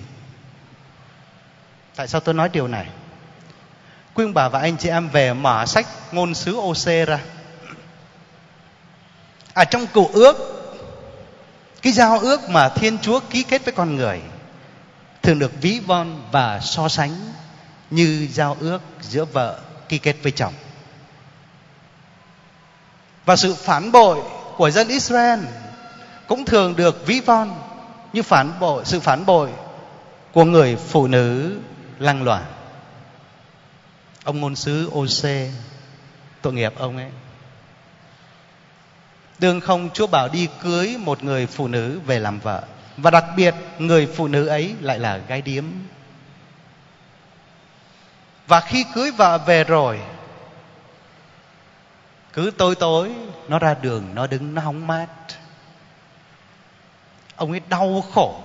Tại 1.95 2.07
sao 2.07 2.21
tôi 2.21 2.33
nói 2.33 2.49
điều 2.49 2.67
này? 2.67 2.85
Quý 4.13 4.25
ông 4.25 4.33
bà 4.33 4.49
và 4.49 4.59
anh 4.59 4.77
chị 4.77 4.89
em 4.89 5.09
về 5.09 5.33
mở 5.33 5.65
sách 5.65 5.87
ngôn 6.11 6.33
sứ 6.33 6.55
OC 6.57 7.07
ra. 7.07 7.19
À, 9.53 9.63
trong 9.65 9.87
cựu 9.87 10.09
ước 10.13 10.37
cái 11.81 11.93
giao 11.93 12.19
ước 12.19 12.49
mà 12.49 12.69
thiên 12.69 12.97
chúa 12.99 13.19
ký 13.29 13.43
kết 13.43 13.65
với 13.65 13.73
con 13.73 13.95
người 13.95 14.21
thường 15.27 15.39
được 15.39 15.61
ví 15.61 15.79
von 15.79 16.21
và 16.31 16.59
so 16.59 16.89
sánh 16.89 17.15
như 17.89 18.27
giao 18.31 18.57
ước 18.59 18.81
giữa 19.01 19.25
vợ 19.25 19.59
ký 19.89 19.97
kết 19.97 20.15
với 20.23 20.31
chồng. 20.31 20.53
Và 23.25 23.35
sự 23.35 23.55
phản 23.55 23.91
bội 23.91 24.21
của 24.57 24.69
dân 24.69 24.87
Israel 24.87 25.39
cũng 26.27 26.45
thường 26.45 26.75
được 26.75 27.05
ví 27.05 27.19
von 27.19 27.59
như 28.13 28.23
phản 28.23 28.59
bội, 28.59 28.85
sự 28.85 28.99
phản 28.99 29.25
bội 29.25 29.49
của 30.33 30.43
người 30.43 30.75
phụ 30.75 31.07
nữ 31.07 31.59
lăng 31.99 32.23
loạn. 32.23 32.45
Ông 34.23 34.41
ngôn 34.41 34.55
sứ 34.55 34.89
OC 34.93 35.29
tội 36.41 36.53
nghiệp 36.53 36.73
ông 36.77 36.97
ấy. 36.97 37.11
Đương 39.39 39.61
không 39.61 39.89
Chúa 39.93 40.07
bảo 40.07 40.27
đi 40.27 40.47
cưới 40.63 40.97
một 40.99 41.23
người 41.23 41.47
phụ 41.47 41.67
nữ 41.67 41.99
về 42.05 42.19
làm 42.19 42.39
vợ 42.39 42.63
và 42.97 43.12
đặc 43.12 43.25
biệt, 43.36 43.55
người 43.77 44.07
phụ 44.15 44.27
nữ 44.27 44.47
ấy 44.47 44.75
lại 44.81 44.99
là 44.99 45.17
gái 45.17 45.41
điếm. 45.41 45.63
Và 48.47 48.62
khi 48.62 48.86
cưới 48.95 49.12
vợ 49.12 49.38
về 49.38 49.63
rồi, 49.63 49.99
cứ 52.33 52.51
tối 52.57 52.75
tối, 52.75 53.12
nó 53.47 53.60
ra 53.60 53.75
đường, 53.81 54.15
nó 54.15 54.27
đứng, 54.27 54.55
nó 54.55 54.62
hóng 54.62 54.88
mát. 54.88 55.07
Ông 57.36 57.51
ấy 57.51 57.62
đau 57.69 58.03
khổ. 58.13 58.41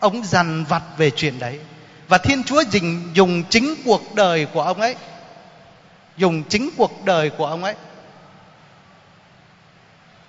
Ông 0.00 0.24
dằn 0.24 0.64
vặt 0.64 0.82
về 0.96 1.10
chuyện 1.10 1.38
đấy. 1.38 1.60
Và 2.08 2.18
thiên 2.18 2.44
chúa 2.44 2.64
dình 2.70 3.10
dùng 3.14 3.44
chính 3.50 3.74
cuộc 3.84 4.14
đời 4.14 4.46
của 4.46 4.62
ông 4.62 4.80
ấy. 4.80 4.96
Dùng 6.16 6.42
chính 6.48 6.70
cuộc 6.76 7.04
đời 7.04 7.30
của 7.30 7.46
ông 7.46 7.64
ấy. 7.64 7.74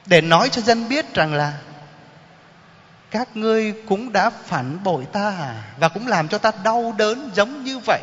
Để 0.05 0.21
nói 0.21 0.49
cho 0.49 0.61
dân 0.61 0.89
biết 0.89 1.13
rằng 1.13 1.33
là 1.33 1.53
các 3.11 3.37
ngươi 3.37 3.73
cũng 3.87 4.13
đã 4.13 4.29
phản 4.29 4.83
bội 4.83 5.05
ta 5.05 5.29
à? 5.29 5.63
Và 5.79 5.89
cũng 5.89 6.07
làm 6.07 6.27
cho 6.27 6.37
ta 6.37 6.51
đau 6.63 6.93
đớn 6.97 7.29
giống 7.33 7.63
như 7.63 7.79
vậy, 7.79 8.01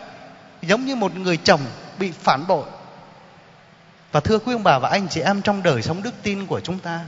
giống 0.62 0.84
như 0.84 0.96
một 0.96 1.16
người 1.16 1.36
chồng 1.36 1.60
bị 1.98 2.10
phản 2.10 2.46
bội. 2.46 2.66
Và 4.12 4.20
thưa 4.20 4.38
quý 4.38 4.52
ông 4.52 4.62
bà 4.62 4.78
và 4.78 4.88
anh 4.88 5.08
chị 5.08 5.20
em, 5.20 5.42
trong 5.42 5.62
đời 5.62 5.82
sống 5.82 6.02
đức 6.02 6.14
tin 6.22 6.46
của 6.46 6.60
chúng 6.60 6.78
ta 6.78 7.00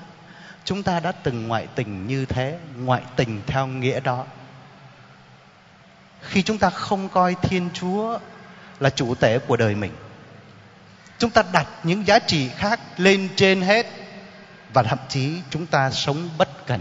chúng 0.66 0.82
ta 0.82 1.00
đã 1.00 1.12
từng 1.12 1.48
ngoại 1.48 1.66
tình 1.74 2.06
như 2.06 2.26
thế, 2.26 2.58
ngoại 2.76 3.02
tình 3.16 3.42
theo 3.46 3.66
nghĩa 3.66 4.00
đó. 4.00 4.24
Khi 6.20 6.42
chúng 6.42 6.58
ta 6.58 6.70
không 6.70 7.08
coi 7.08 7.36
thiên 7.42 7.68
chúa 7.74 8.18
là 8.80 8.90
chủ 8.90 9.14
tể 9.14 9.38
của 9.38 9.56
đời 9.56 9.74
mình, 9.74 9.92
chúng 11.18 11.30
ta 11.30 11.42
đặt 11.52 11.66
những 11.82 12.06
giá 12.06 12.18
trị 12.18 12.48
khác 12.48 12.80
lên 12.96 13.28
trên 13.36 13.62
hết, 13.62 13.86
và 14.74 14.82
thậm 14.82 14.98
chí 15.08 15.32
chúng 15.50 15.66
ta 15.66 15.90
sống 15.90 16.28
bất 16.38 16.66
cần 16.66 16.80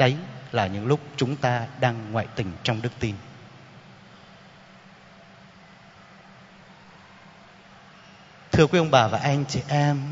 đấy 0.00 0.16
là 0.52 0.66
những 0.66 0.86
lúc 0.86 1.00
chúng 1.16 1.36
ta 1.36 1.66
đang 1.80 2.12
ngoại 2.12 2.26
tình 2.36 2.52
trong 2.62 2.82
đức 2.82 2.92
tin. 3.00 3.14
Thưa 8.52 8.66
quý 8.66 8.78
ông 8.78 8.90
bà 8.90 9.08
và 9.08 9.18
anh 9.18 9.44
chị 9.48 9.60
em, 9.68 10.02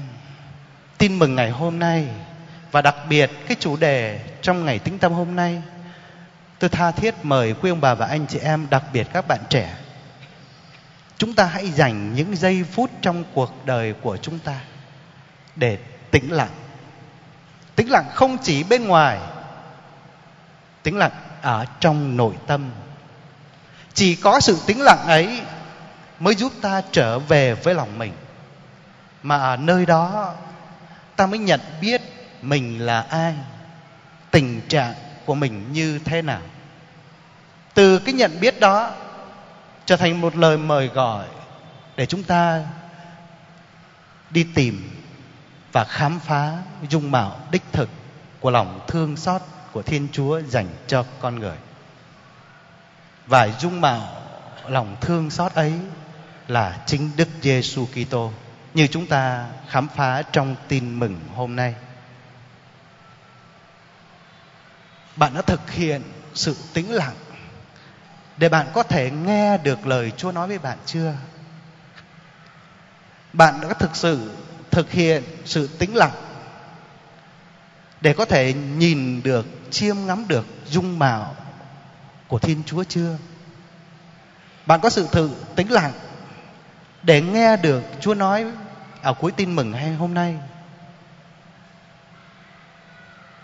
tin 0.98 1.18
mừng 1.18 1.34
ngày 1.34 1.50
hôm 1.50 1.78
nay 1.78 2.08
và 2.70 2.82
đặc 2.82 2.96
biệt 3.08 3.30
cái 3.46 3.56
chủ 3.60 3.76
đề 3.76 4.20
trong 4.42 4.64
ngày 4.64 4.78
tĩnh 4.78 4.98
tâm 4.98 5.12
hôm 5.12 5.36
nay, 5.36 5.62
tôi 6.58 6.70
tha 6.70 6.90
thiết 6.90 7.14
mời 7.22 7.54
quý 7.54 7.70
ông 7.70 7.80
bà 7.80 7.94
và 7.94 8.06
anh 8.06 8.26
chị 8.26 8.38
em, 8.38 8.66
đặc 8.70 8.82
biệt 8.92 9.06
các 9.12 9.28
bạn 9.28 9.40
trẻ, 9.50 9.76
chúng 11.18 11.34
ta 11.34 11.44
hãy 11.44 11.70
dành 11.70 12.14
những 12.14 12.36
giây 12.36 12.64
phút 12.72 12.90
trong 13.02 13.24
cuộc 13.34 13.66
đời 13.66 13.92
của 13.92 14.16
chúng 14.16 14.38
ta 14.38 14.60
để 15.56 15.78
tĩnh 16.10 16.32
lặng. 16.32 16.54
Tĩnh 17.74 17.90
lặng 17.90 18.06
không 18.14 18.36
chỉ 18.42 18.64
bên 18.64 18.84
ngoài 18.84 19.18
tĩnh 20.88 20.98
lặng 20.98 21.12
ở 21.42 21.64
trong 21.80 22.16
nội 22.16 22.34
tâm. 22.46 22.70
Chỉ 23.94 24.14
có 24.14 24.40
sự 24.40 24.58
tĩnh 24.66 24.80
lặng 24.80 25.06
ấy 25.06 25.42
mới 26.20 26.34
giúp 26.34 26.52
ta 26.60 26.82
trở 26.92 27.18
về 27.18 27.54
với 27.54 27.74
lòng 27.74 27.98
mình. 27.98 28.12
Mà 29.22 29.36
ở 29.38 29.56
nơi 29.56 29.86
đó, 29.86 30.34
ta 31.16 31.26
mới 31.26 31.38
nhận 31.38 31.60
biết 31.80 32.02
mình 32.42 32.86
là 32.86 33.00
ai, 33.00 33.34
tình 34.30 34.60
trạng 34.68 34.94
của 35.24 35.34
mình 35.34 35.72
như 35.72 35.98
thế 36.04 36.22
nào. 36.22 36.40
Từ 37.74 37.98
cái 37.98 38.14
nhận 38.14 38.40
biết 38.40 38.60
đó 38.60 38.90
trở 39.86 39.96
thành 39.96 40.20
một 40.20 40.36
lời 40.36 40.56
mời 40.56 40.88
gọi 40.88 41.26
để 41.96 42.06
chúng 42.06 42.22
ta 42.22 42.64
đi 44.30 44.46
tìm 44.54 44.90
và 45.72 45.84
khám 45.84 46.20
phá 46.20 46.52
dung 46.88 47.10
mạo 47.10 47.36
đích 47.50 47.64
thực 47.72 47.88
của 48.40 48.50
lòng 48.50 48.80
thương 48.86 49.16
xót 49.16 49.42
của 49.78 49.82
Thiên 49.82 50.08
Chúa 50.12 50.40
dành 50.40 50.66
cho 50.86 51.04
con 51.20 51.40
người. 51.40 51.56
Và 53.26 53.48
dung 53.60 53.80
mạo 53.80 54.22
lòng 54.68 54.96
thương 55.00 55.30
xót 55.30 55.52
ấy 55.52 55.72
là 56.48 56.82
chính 56.86 57.10
Đức 57.16 57.28
Giêsu 57.42 57.86
Kitô, 57.86 58.32
như 58.74 58.86
chúng 58.86 59.06
ta 59.06 59.46
khám 59.68 59.88
phá 59.96 60.22
trong 60.22 60.56
tin 60.68 60.98
mừng 60.98 61.20
hôm 61.34 61.56
nay. 61.56 61.74
Bạn 65.16 65.34
đã 65.34 65.42
thực 65.42 65.70
hiện 65.70 66.02
sự 66.34 66.56
tĩnh 66.74 66.90
lặng 66.92 67.14
để 68.36 68.48
bạn 68.48 68.66
có 68.74 68.82
thể 68.82 69.10
nghe 69.10 69.58
được 69.58 69.86
lời 69.86 70.12
Chúa 70.16 70.32
nói 70.32 70.48
với 70.48 70.58
bạn 70.58 70.78
chưa? 70.86 71.14
Bạn 73.32 73.60
đã 73.60 73.68
thực 73.68 73.96
sự 73.96 74.30
thực 74.70 74.90
hiện 74.90 75.22
sự 75.44 75.66
tĩnh 75.78 75.96
lặng 75.96 76.27
để 78.00 78.12
có 78.12 78.24
thể 78.24 78.52
nhìn 78.52 79.22
được, 79.22 79.46
chiêm 79.70 79.96
ngắm 80.06 80.28
được 80.28 80.46
dung 80.66 80.98
mạo 80.98 81.34
của 82.28 82.38
thiên 82.38 82.62
chúa 82.66 82.84
chưa? 82.84 83.16
Bạn 84.66 84.80
có 84.80 84.90
sự 84.90 85.08
thử 85.12 85.30
tĩnh 85.56 85.72
lặng 85.72 85.92
để 87.02 87.20
nghe 87.20 87.56
được 87.56 87.82
chúa 88.00 88.14
nói 88.14 88.44
ở 89.02 89.14
cuối 89.14 89.32
tin 89.32 89.56
mừng 89.56 89.72
hay 89.72 89.94
hôm 89.94 90.14
nay? 90.14 90.36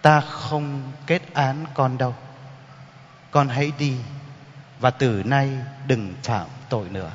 Ta 0.03 0.21
không 0.21 0.93
kết 1.07 1.23
án 1.35 1.65
con 1.75 1.99
đâu. 1.99 2.15
Con 3.31 3.49
hãy 3.49 3.73
đi 3.79 3.97
và 4.81 4.91
từ 4.91 5.23
nay 5.25 5.51
đừng 5.87 6.15
phạm 6.23 6.47
tội 6.69 6.89
nữa. 6.89 7.11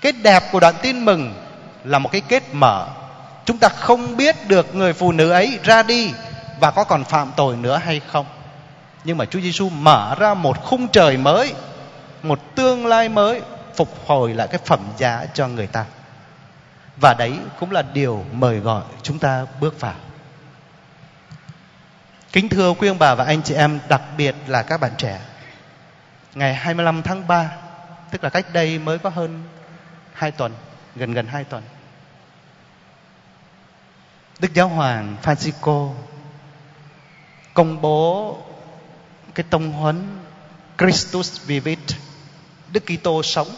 Cái 0.00 0.12
đẹp 0.12 0.42
của 0.52 0.60
đoạn 0.60 0.74
tin 0.82 1.04
mừng 1.04 1.34
là 1.84 1.98
một 1.98 2.12
cái 2.12 2.20
kết 2.20 2.42
mở. 2.52 2.88
Chúng 3.44 3.58
ta 3.58 3.68
không 3.68 4.16
biết 4.16 4.36
được 4.48 4.74
người 4.74 4.92
phụ 4.92 5.12
nữ 5.12 5.30
ấy 5.30 5.58
ra 5.62 5.82
đi 5.82 6.12
và 6.62 6.70
có 6.70 6.84
còn 6.84 7.04
phạm 7.04 7.32
tội 7.36 7.56
nữa 7.56 7.80
hay 7.84 8.00
không 8.00 8.26
nhưng 9.04 9.18
mà 9.18 9.24
Chúa 9.24 9.40
Giêsu 9.40 9.68
mở 9.68 10.14
ra 10.18 10.34
một 10.34 10.64
khung 10.64 10.88
trời 10.88 11.16
mới 11.16 11.54
một 12.22 12.54
tương 12.54 12.86
lai 12.86 13.08
mới 13.08 13.40
phục 13.74 14.06
hồi 14.06 14.34
lại 14.34 14.48
cái 14.48 14.60
phẩm 14.64 14.80
giá 14.98 15.26
cho 15.34 15.48
người 15.48 15.66
ta 15.66 15.84
và 17.00 17.14
đấy 17.18 17.38
cũng 17.60 17.70
là 17.70 17.82
điều 17.82 18.24
mời 18.32 18.58
gọi 18.58 18.82
chúng 19.02 19.18
ta 19.18 19.46
bước 19.60 19.80
vào 19.80 19.94
Kính 22.32 22.48
thưa 22.48 22.74
quý 22.74 22.88
ông 22.88 22.98
bà 22.98 23.14
và 23.14 23.24
anh 23.24 23.42
chị 23.42 23.54
em, 23.54 23.80
đặc 23.88 24.02
biệt 24.16 24.34
là 24.46 24.62
các 24.62 24.80
bạn 24.80 24.92
trẻ. 24.98 25.20
Ngày 26.34 26.54
25 26.54 27.02
tháng 27.02 27.26
3, 27.26 27.50
tức 28.10 28.24
là 28.24 28.30
cách 28.30 28.46
đây 28.52 28.78
mới 28.78 28.98
có 28.98 29.10
hơn 29.10 29.42
2 30.12 30.30
tuần, 30.30 30.52
gần 30.96 31.12
gần 31.12 31.26
2 31.26 31.44
tuần. 31.44 31.62
Đức 34.38 34.54
Giáo 34.54 34.68
Hoàng 34.68 35.16
Francisco 35.22 35.92
công 37.54 37.80
bố 37.80 38.36
cái 39.34 39.44
tông 39.50 39.72
huấn 39.72 40.18
Christus 40.78 41.40
Vivit, 41.46 41.78
Đức 42.72 42.82
Kitô 42.86 43.22
sống. 43.22 43.48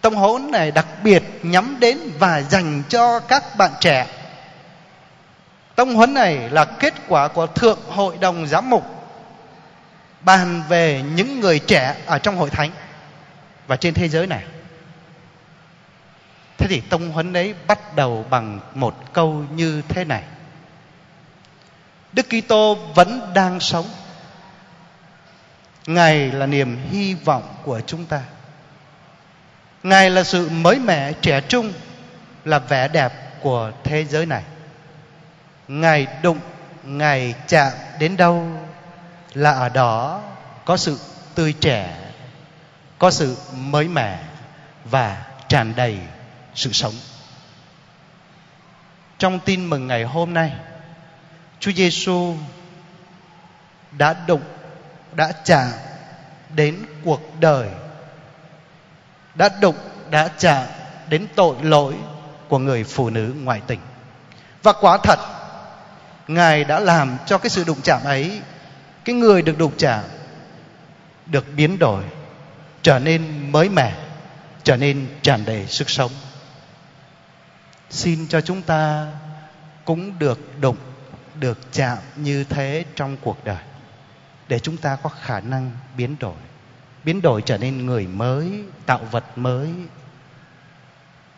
Tông 0.00 0.14
huấn 0.14 0.50
này 0.50 0.70
đặc 0.70 0.86
biệt 1.02 1.22
nhắm 1.42 1.76
đến 1.80 1.98
và 2.18 2.42
dành 2.42 2.82
cho 2.88 3.20
các 3.20 3.56
bạn 3.58 3.70
trẻ 3.80 4.06
Tông 5.80 5.94
huấn 5.94 6.14
này 6.14 6.50
là 6.50 6.64
kết 6.64 6.94
quả 7.08 7.28
của 7.28 7.46
Thượng 7.46 7.78
Hội 7.88 8.16
đồng 8.20 8.46
Giám 8.46 8.70
mục 8.70 8.84
bàn 10.20 10.62
về 10.68 11.02
những 11.14 11.40
người 11.40 11.58
trẻ 11.58 11.96
ở 12.06 12.18
trong 12.18 12.36
hội 12.36 12.50
thánh 12.50 12.70
và 13.66 13.76
trên 13.76 13.94
thế 13.94 14.08
giới 14.08 14.26
này. 14.26 14.44
Thế 16.58 16.66
thì 16.70 16.80
tông 16.80 17.12
huấn 17.12 17.32
đấy 17.32 17.54
bắt 17.66 17.96
đầu 17.96 18.26
bằng 18.30 18.60
một 18.74 19.12
câu 19.12 19.44
như 19.54 19.82
thế 19.88 20.04
này. 20.04 20.22
Đức 22.12 22.26
Kitô 22.28 22.74
vẫn 22.94 23.30
đang 23.34 23.60
sống. 23.60 23.86
Ngài 25.86 26.32
là 26.32 26.46
niềm 26.46 26.78
hy 26.90 27.14
vọng 27.14 27.54
của 27.64 27.80
chúng 27.86 28.06
ta. 28.06 28.22
Ngài 29.82 30.10
là 30.10 30.24
sự 30.24 30.48
mới 30.48 30.78
mẻ 30.78 31.12
trẻ 31.12 31.40
trung, 31.40 31.72
là 32.44 32.58
vẻ 32.58 32.88
đẹp 32.88 33.12
của 33.40 33.72
thế 33.84 34.04
giới 34.04 34.26
này. 34.26 34.42
Ngài 35.68 36.06
đụng, 36.22 36.38
Ngài 36.84 37.34
chạm 37.48 37.72
đến 37.98 38.16
đâu 38.16 38.46
là 39.34 39.52
ở 39.52 39.68
đó 39.68 40.22
có 40.64 40.76
sự 40.76 40.98
tươi 41.34 41.54
trẻ, 41.60 41.96
có 42.98 43.10
sự 43.10 43.36
mới 43.54 43.88
mẻ 43.88 44.18
và 44.84 45.26
tràn 45.48 45.72
đầy 45.76 45.98
sự 46.54 46.72
sống. 46.72 46.94
Trong 49.18 49.38
tin 49.38 49.64
mừng 49.64 49.86
ngày 49.86 50.04
hôm 50.04 50.34
nay, 50.34 50.52
Chúa 51.60 51.72
Giêsu 51.72 52.34
đã 53.98 54.14
đụng, 54.26 54.42
đã 55.12 55.32
chạm 55.44 55.68
đến 56.54 56.78
cuộc 57.04 57.40
đời, 57.40 57.68
đã 59.34 59.48
đụng, 59.60 59.76
đã 60.10 60.28
chạm 60.38 60.66
đến 61.08 61.26
tội 61.34 61.56
lỗi 61.62 61.94
của 62.48 62.58
người 62.58 62.84
phụ 62.84 63.10
nữ 63.10 63.34
ngoại 63.42 63.60
tình. 63.66 63.80
Và 64.62 64.72
quả 64.72 64.98
thật 65.02 65.18
Ngài 66.30 66.64
đã 66.64 66.80
làm 66.80 67.16
cho 67.26 67.38
cái 67.38 67.50
sự 67.50 67.64
đụng 67.64 67.80
chạm 67.82 68.04
ấy 68.04 68.40
cái 69.04 69.14
người 69.14 69.42
được 69.42 69.58
đụng 69.58 69.72
chạm 69.76 70.04
được 71.26 71.46
biến 71.56 71.78
đổi 71.78 72.04
trở 72.82 72.98
nên 72.98 73.52
mới 73.52 73.68
mẻ 73.68 73.94
trở 74.62 74.76
nên 74.76 75.06
tràn 75.22 75.44
đầy 75.44 75.66
sức 75.66 75.90
sống 75.90 76.10
xin 77.90 78.26
cho 78.28 78.40
chúng 78.40 78.62
ta 78.62 79.06
cũng 79.84 80.18
được 80.18 80.60
đụng 80.60 80.76
được 81.40 81.72
chạm 81.72 81.98
như 82.16 82.44
thế 82.44 82.84
trong 82.96 83.16
cuộc 83.20 83.44
đời, 83.44 83.62
để 84.48 84.58
chúng 84.58 84.76
ta 84.76 84.96
có 85.02 85.10
khả 85.10 85.40
năng 85.40 85.70
biến 85.96 86.16
đổi 86.20 86.34
biến 87.04 87.22
đổi 87.22 87.42
trở 87.42 87.58
nên 87.58 87.86
người 87.86 88.06
mới, 88.06 88.62
tạo 88.86 89.00
vật 89.10 89.24
mới. 89.36 89.68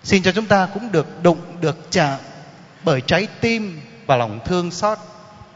Xin 0.02 0.22
cho 0.22 0.32
chúng 0.32 0.46
ta 0.46 0.68
cũng 0.74 0.92
được 0.92 1.22
đụng, 1.22 1.38
được 1.60 1.90
chạm 1.90 2.18
bởi 2.84 3.00
trái 3.00 3.28
tim 3.40 3.80
và 4.06 4.16
lòng 4.16 4.40
thương 4.44 4.70
xót 4.70 4.98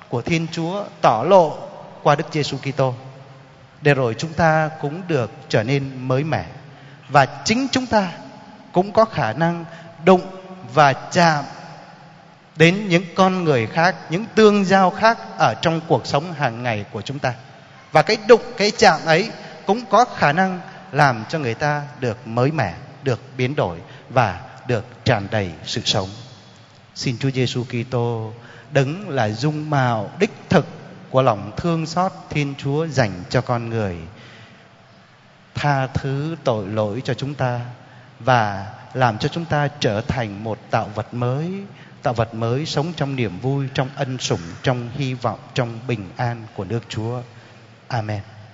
của 0.09 0.23
Thiên 0.23 0.47
Chúa 0.53 0.85
tỏ 1.01 1.25
lộ 1.29 1.59
qua 2.03 2.15
Đức 2.15 2.27
Giêsu 2.33 2.57
Kitô, 2.59 2.95
để 3.83 3.95
rồi 3.95 4.15
chúng 4.19 4.33
ta 4.33 4.71
cũng 4.81 5.03
được 5.09 5.31
trở 5.49 5.63
nên 5.63 6.09
mới 6.09 6.25
mẻ, 6.25 6.47
và 7.09 7.27
chính 7.45 7.67
chúng 7.73 7.87
ta 7.87 8.13
cũng 8.73 8.93
có 8.93 9.05
khả 9.05 9.33
năng 9.33 9.65
đụng 10.05 10.23
và 10.75 10.93
chạm 10.93 11.45
đến 12.57 12.89
những 12.89 13.05
con 13.15 13.45
người 13.45 13.67
khác, 13.67 13.97
những 14.11 14.25
tương 14.35 14.65
giao 14.65 14.91
khác 14.91 15.19
ở 15.39 15.55
trong 15.63 15.81
cuộc 15.89 16.07
sống 16.07 16.33
hàng 16.33 16.63
ngày 16.63 16.85
của 16.93 17.03
chúng 17.03 17.19
ta. 17.19 17.35
Và 17.93 18.03
cái 18.03 18.17
đụng, 18.29 18.43
cái 18.57 18.71
chạm 18.71 19.01
ấy 19.05 19.31
cũng 19.67 19.81
có 19.91 20.05
khả 20.05 20.33
năng 20.33 20.61
làm 20.93 21.25
cho 21.29 21.39
người 21.39 21.55
ta 21.55 21.83
được 22.01 22.27
mới 22.27 22.51
mẻ, 22.51 22.75
được 23.03 23.21
biến 23.37 23.55
đổi 23.55 23.79
và 24.11 24.41
được 24.67 24.85
tràn 25.05 25.27
đầy 25.31 25.51
sự 25.65 25.81
sống. 25.85 26.09
Xin 26.95 27.19
Chúa 27.19 27.31
Giêsu 27.31 27.65
Kitô 27.65 28.33
đứng 28.73 29.09
là 29.09 29.29
dung 29.29 29.71
mạo 29.71 30.11
đích 30.19 30.33
thực 30.49 30.67
của 31.11 31.23
lòng 31.23 31.53
thương 31.57 31.87
xót 31.87 32.13
Thiên 32.31 32.55
Chúa 32.59 32.87
dành 32.87 33.13
cho 33.29 33.41
con 33.41 33.71
người. 33.71 33.97
Tha 35.55 35.87
thứ 35.87 36.37
tội 36.45 36.69
lỗi 36.69 37.03
cho 37.05 37.15
chúng 37.15 37.35
ta 37.35 37.61
và 38.21 38.67
làm 38.95 39.19
cho 39.19 39.29
chúng 39.29 39.45
ta 39.45 39.69
trở 39.81 40.01
thành 40.01 40.45
một 40.45 40.59
tạo 40.71 40.91
vật 40.95 41.15
mới, 41.15 41.53
tạo 42.07 42.15
vật 42.15 42.35
mới 42.35 42.67
sống 42.67 42.93
trong 42.97 43.17
niềm 43.17 43.39
vui, 43.39 43.67
trong 43.75 43.89
ân 43.97 44.19
sủng, 44.19 44.41
trong 44.63 44.91
hy 44.95 45.15
vọng, 45.15 45.39
trong 45.55 45.79
bình 45.89 46.11
an 46.17 46.47
của 46.55 46.65
nước 46.65 46.81
Chúa. 46.89 47.23
Amen. 47.89 48.21